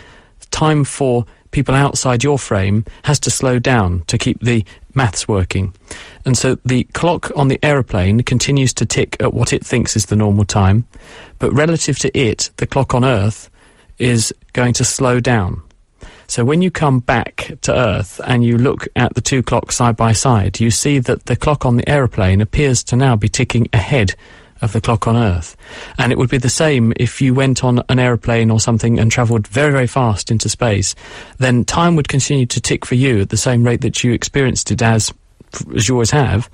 time 0.52 0.84
for 0.84 1.26
people 1.52 1.74
outside 1.74 2.24
your 2.24 2.38
frame 2.38 2.84
has 3.06 3.20
to 3.22 3.32
slow 3.32 3.60
down 3.60 4.04
to 4.08 4.18
keep 4.18 4.42
the 4.42 4.66
maths 4.94 5.28
working. 5.28 5.74
And 6.26 6.38
so 6.38 6.58
the 6.66 6.84
clock 6.86 7.32
on 7.36 7.48
the 7.48 7.60
aeroplane 7.64 8.24
continues 8.24 8.74
to 8.74 8.86
tick 8.86 9.16
at 9.22 9.34
what 9.34 9.54
it 9.54 9.66
thinks 9.66 9.96
is 9.96 10.08
the 10.08 10.16
normal 10.18 10.46
time, 10.46 10.86
but 11.40 11.52
relative 11.54 11.98
to 12.00 12.18
it, 12.18 12.50
the 12.58 12.68
clock 12.68 12.94
on 12.94 13.06
Earth 13.06 13.50
is 13.98 14.34
going 14.54 14.74
to 14.74 14.84
slow 14.84 15.20
down. 15.20 15.62
So 16.28 16.44
when 16.44 16.62
you 16.62 16.72
come 16.72 17.00
back 17.00 17.52
to 17.62 17.74
Earth 17.74 18.20
and 18.26 18.44
you 18.44 18.58
look 18.58 18.88
at 18.96 19.14
the 19.14 19.22
two 19.22 19.44
clocks 19.44 19.76
side 19.76 19.96
by 19.96 20.12
side, 20.14 20.60
you 20.60 20.72
see 20.72 21.00
that 21.00 21.26
the 21.26 21.36
clock 21.36 21.66
on 21.66 21.78
the 21.78 21.88
aeroplane 21.88 22.42
appears 22.42 22.84
to 22.86 22.96
now 22.96 23.16
be 23.16 23.30
ticking 23.30 23.68
ahead 23.74 24.16
of 24.62 24.72
the 24.72 24.82
clock 24.82 25.08
on 25.08 25.16
Earth. 25.16 25.56
And 25.98 26.12
it 26.12 26.18
would 26.18 26.30
be 26.30 26.38
the 26.38 26.50
same 26.50 26.94
if 26.98 27.22
you 27.22 27.34
went 27.34 27.64
on 27.64 27.84
an 27.90 28.00
aeroplane 28.00 28.50
or 28.50 28.60
something 28.60 29.00
and 29.00 29.12
travelled 29.12 29.48
very, 29.48 29.72
very 29.72 29.88
fast 29.88 30.32
into 30.32 30.50
space. 30.50 30.96
Then 31.38 31.66
time 31.66 31.96
would 31.96 32.08
continue 32.08 32.46
to 32.48 32.62
tick 32.62 32.86
for 32.86 32.96
you 32.96 33.22
at 33.22 33.30
the 33.30 33.38
same 33.38 33.64
rate 33.64 33.82
that 33.82 34.04
you 34.04 34.14
experienced 34.14 34.72
it 34.72 34.82
as 34.82 35.14
as 35.76 35.88
you 35.88 35.96
always 35.96 36.12
have. 36.12 36.50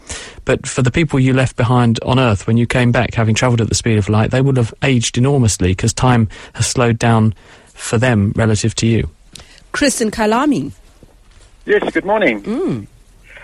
But 0.46 0.68
for 0.68 0.82
the 0.82 0.92
people 0.92 1.20
you 1.20 1.34
left 1.34 1.56
behind 1.56 2.00
on 2.04 2.20
Earth 2.20 2.48
when 2.48 2.58
you 2.58 2.68
came 2.68 2.92
back, 2.92 3.14
having 3.14 3.36
travelled 3.36 3.62
at 3.62 3.70
the 3.70 3.76
speed 3.76 3.98
of 3.98 4.10
light, 4.10 4.32
they 4.32 4.42
would 4.42 4.58
have 4.58 4.74
aged 4.84 5.18
enormously 5.18 5.70
because 5.70 5.94
time 5.94 6.30
has 6.54 6.68
slowed 6.68 7.00
down 7.00 7.34
for 7.68 7.98
them 7.98 8.34
relative 8.36 8.76
to 8.76 8.88
you. 8.88 9.10
Chris 9.72 10.02
and 10.02 10.12
Kalami. 10.12 10.72
Yes, 11.66 11.92
good 11.92 12.06
morning. 12.06 12.42
Mm. 12.44 12.88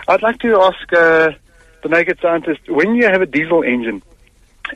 I'd 0.08 0.22
like 0.22 0.38
to 0.40 0.60
ask 0.60 0.92
uh, 0.92 1.32
the 1.82 1.88
naked 1.88 2.18
scientist 2.20 2.60
when 2.68 2.94
you 2.94 3.04
have 3.04 3.22
a 3.22 3.26
diesel 3.26 3.62
engine 3.62 4.02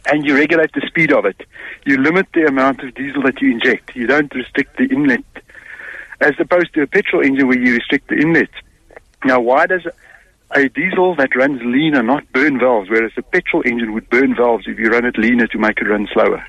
and 0.07 0.25
you 0.25 0.35
regulate 0.35 0.73
the 0.73 0.83
speed 0.87 1.13
of 1.13 1.25
it, 1.25 1.47
you 1.85 1.97
limit 1.99 2.27
the 2.35 2.47
amount 2.47 2.81
of 2.83 2.95
diesel 2.95 3.23
that 3.23 3.41
you 3.41 3.51
inject. 3.51 3.95
You 3.95 4.07
don't 4.07 4.33
restrict 4.35 4.77
the 4.77 4.85
inlet, 4.85 5.25
as 6.21 6.35
opposed 6.39 6.73
to 6.75 6.83
a 6.83 6.87
petrol 6.87 7.23
engine 7.23 7.49
where 7.49 7.59
you 7.59 7.75
restrict 7.75 8.09
the 8.09 8.17
inlet. 8.17 8.51
Now, 9.25 9.41
why 9.41 9.67
does 9.67 9.87
a 10.55 10.69
diesel 10.69 11.15
that 11.17 11.35
runs 11.37 11.61
leaner 11.65 12.03
not 12.03 12.31
burn 12.33 12.59
valves, 12.59 12.91
whereas 12.91 13.13
a 13.17 13.23
petrol 13.23 13.63
engine 13.65 13.93
would 13.93 14.09
burn 14.11 14.35
valves 14.35 14.65
if 14.67 14.79
you 14.79 14.91
run 14.91 15.05
it 15.05 15.19
leaner 15.19 15.47
to 15.47 15.59
make 15.59 15.79
it 15.79 15.89
run 15.89 16.09
slower? 16.13 16.45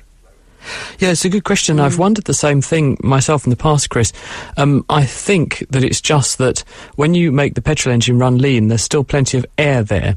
Yeah, 0.98 1.10
it's 1.10 1.24
a 1.24 1.28
good 1.28 1.44
question. 1.44 1.80
I've 1.80 1.98
wondered 1.98 2.24
the 2.24 2.34
same 2.34 2.60
thing 2.60 2.96
myself 3.02 3.44
in 3.44 3.50
the 3.50 3.56
past, 3.56 3.90
Chris. 3.90 4.12
Um, 4.56 4.84
I 4.88 5.04
think 5.04 5.64
that 5.70 5.84
it's 5.84 6.00
just 6.00 6.38
that 6.38 6.60
when 6.96 7.14
you 7.14 7.32
make 7.32 7.54
the 7.54 7.62
petrol 7.62 7.92
engine 7.92 8.18
run 8.18 8.38
lean, 8.38 8.68
there's 8.68 8.82
still 8.82 9.04
plenty 9.04 9.38
of 9.38 9.46
air 9.58 9.82
there. 9.82 10.16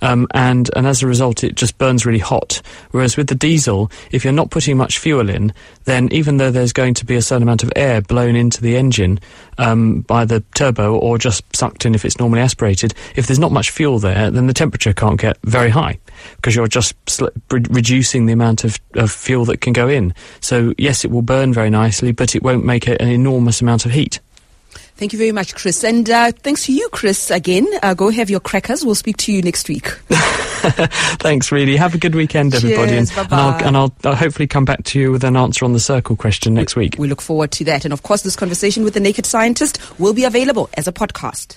Um, 0.00 0.28
and, 0.32 0.70
and 0.76 0.86
as 0.86 1.02
a 1.02 1.06
result, 1.06 1.42
it 1.42 1.56
just 1.56 1.76
burns 1.78 2.06
really 2.06 2.18
hot. 2.20 2.62
Whereas 2.92 3.16
with 3.16 3.28
the 3.28 3.34
diesel, 3.34 3.90
if 4.10 4.24
you're 4.24 4.32
not 4.32 4.50
putting 4.50 4.76
much 4.76 4.98
fuel 4.98 5.28
in, 5.28 5.52
then 5.84 6.08
even 6.12 6.36
though 6.36 6.50
there's 6.50 6.72
going 6.72 6.94
to 6.94 7.04
be 7.04 7.16
a 7.16 7.22
certain 7.22 7.42
amount 7.42 7.62
of 7.62 7.72
air 7.74 8.00
blown 8.00 8.36
into 8.36 8.62
the 8.62 8.76
engine 8.76 9.18
um, 9.58 10.02
by 10.02 10.24
the 10.24 10.40
turbo 10.54 10.96
or 10.96 11.18
just 11.18 11.44
sucked 11.56 11.84
in 11.84 11.94
if 11.94 12.04
it's 12.04 12.18
normally 12.18 12.40
aspirated, 12.40 12.94
if 13.16 13.26
there's 13.26 13.38
not 13.38 13.52
much 13.52 13.70
fuel 13.70 13.98
there, 13.98 14.30
then 14.30 14.46
the 14.46 14.54
temperature 14.54 14.92
can't 14.92 15.20
get 15.20 15.36
very 15.42 15.70
high 15.70 15.98
because 16.36 16.54
you're 16.54 16.68
just 16.68 16.94
reducing 17.50 18.26
the 18.26 18.32
amount 18.32 18.64
of, 18.64 18.78
of 18.94 19.10
fuel 19.10 19.44
that 19.46 19.60
can 19.60 19.72
go 19.72 19.88
in. 19.88 20.14
So, 20.40 20.74
yes, 20.78 21.04
it 21.04 21.10
will 21.10 21.22
burn 21.22 21.52
very 21.52 21.70
nicely, 21.70 22.12
but 22.12 22.34
it 22.34 22.42
won't 22.42 22.64
make 22.64 22.86
an 22.86 23.00
enormous 23.00 23.60
amount 23.60 23.86
of 23.86 23.92
heat. 23.92 24.20
Thank 24.98 25.12
you 25.12 25.18
very 25.18 25.30
much, 25.30 25.54
Chris. 25.54 25.84
And 25.84 26.10
uh, 26.10 26.32
thanks 26.32 26.66
to 26.66 26.72
you, 26.72 26.88
Chris, 26.88 27.30
again. 27.30 27.68
Uh, 27.84 27.94
go 27.94 28.10
have 28.10 28.30
your 28.30 28.40
crackers. 28.40 28.84
We'll 28.84 28.96
speak 28.96 29.16
to 29.18 29.32
you 29.32 29.42
next 29.42 29.68
week. 29.68 29.86
Thanks, 31.20 31.52
really. 31.52 31.76
Have 31.76 31.94
a 31.94 31.98
good 31.98 32.16
weekend, 32.16 32.52
everybody. 32.52 32.90
Cheers, 32.90 33.10
and, 33.10 33.18
and. 33.18 33.34
I'll, 33.34 33.64
and 33.64 33.76
I'll, 33.76 33.94
I'll 34.02 34.16
hopefully 34.16 34.48
come 34.48 34.64
back 34.64 34.82
to 34.86 34.98
you 34.98 35.12
with 35.12 35.22
an 35.22 35.36
answer 35.36 35.64
on 35.64 35.72
the 35.72 35.78
circle 35.78 36.16
question 36.16 36.52
next 36.52 36.74
week. 36.74 36.96
We 36.98 37.06
look 37.06 37.20
forward 37.20 37.52
to 37.52 37.64
that. 37.66 37.84
And 37.84 37.92
of 37.92 38.02
course, 38.02 38.22
this 38.22 38.34
conversation 38.34 38.82
with 38.82 38.94
the 38.94 39.00
Naked 39.00 39.24
Scientist 39.24 39.78
will 40.00 40.14
be 40.14 40.24
available 40.24 40.68
as 40.74 40.88
a 40.88 40.92
podcast. 40.92 41.56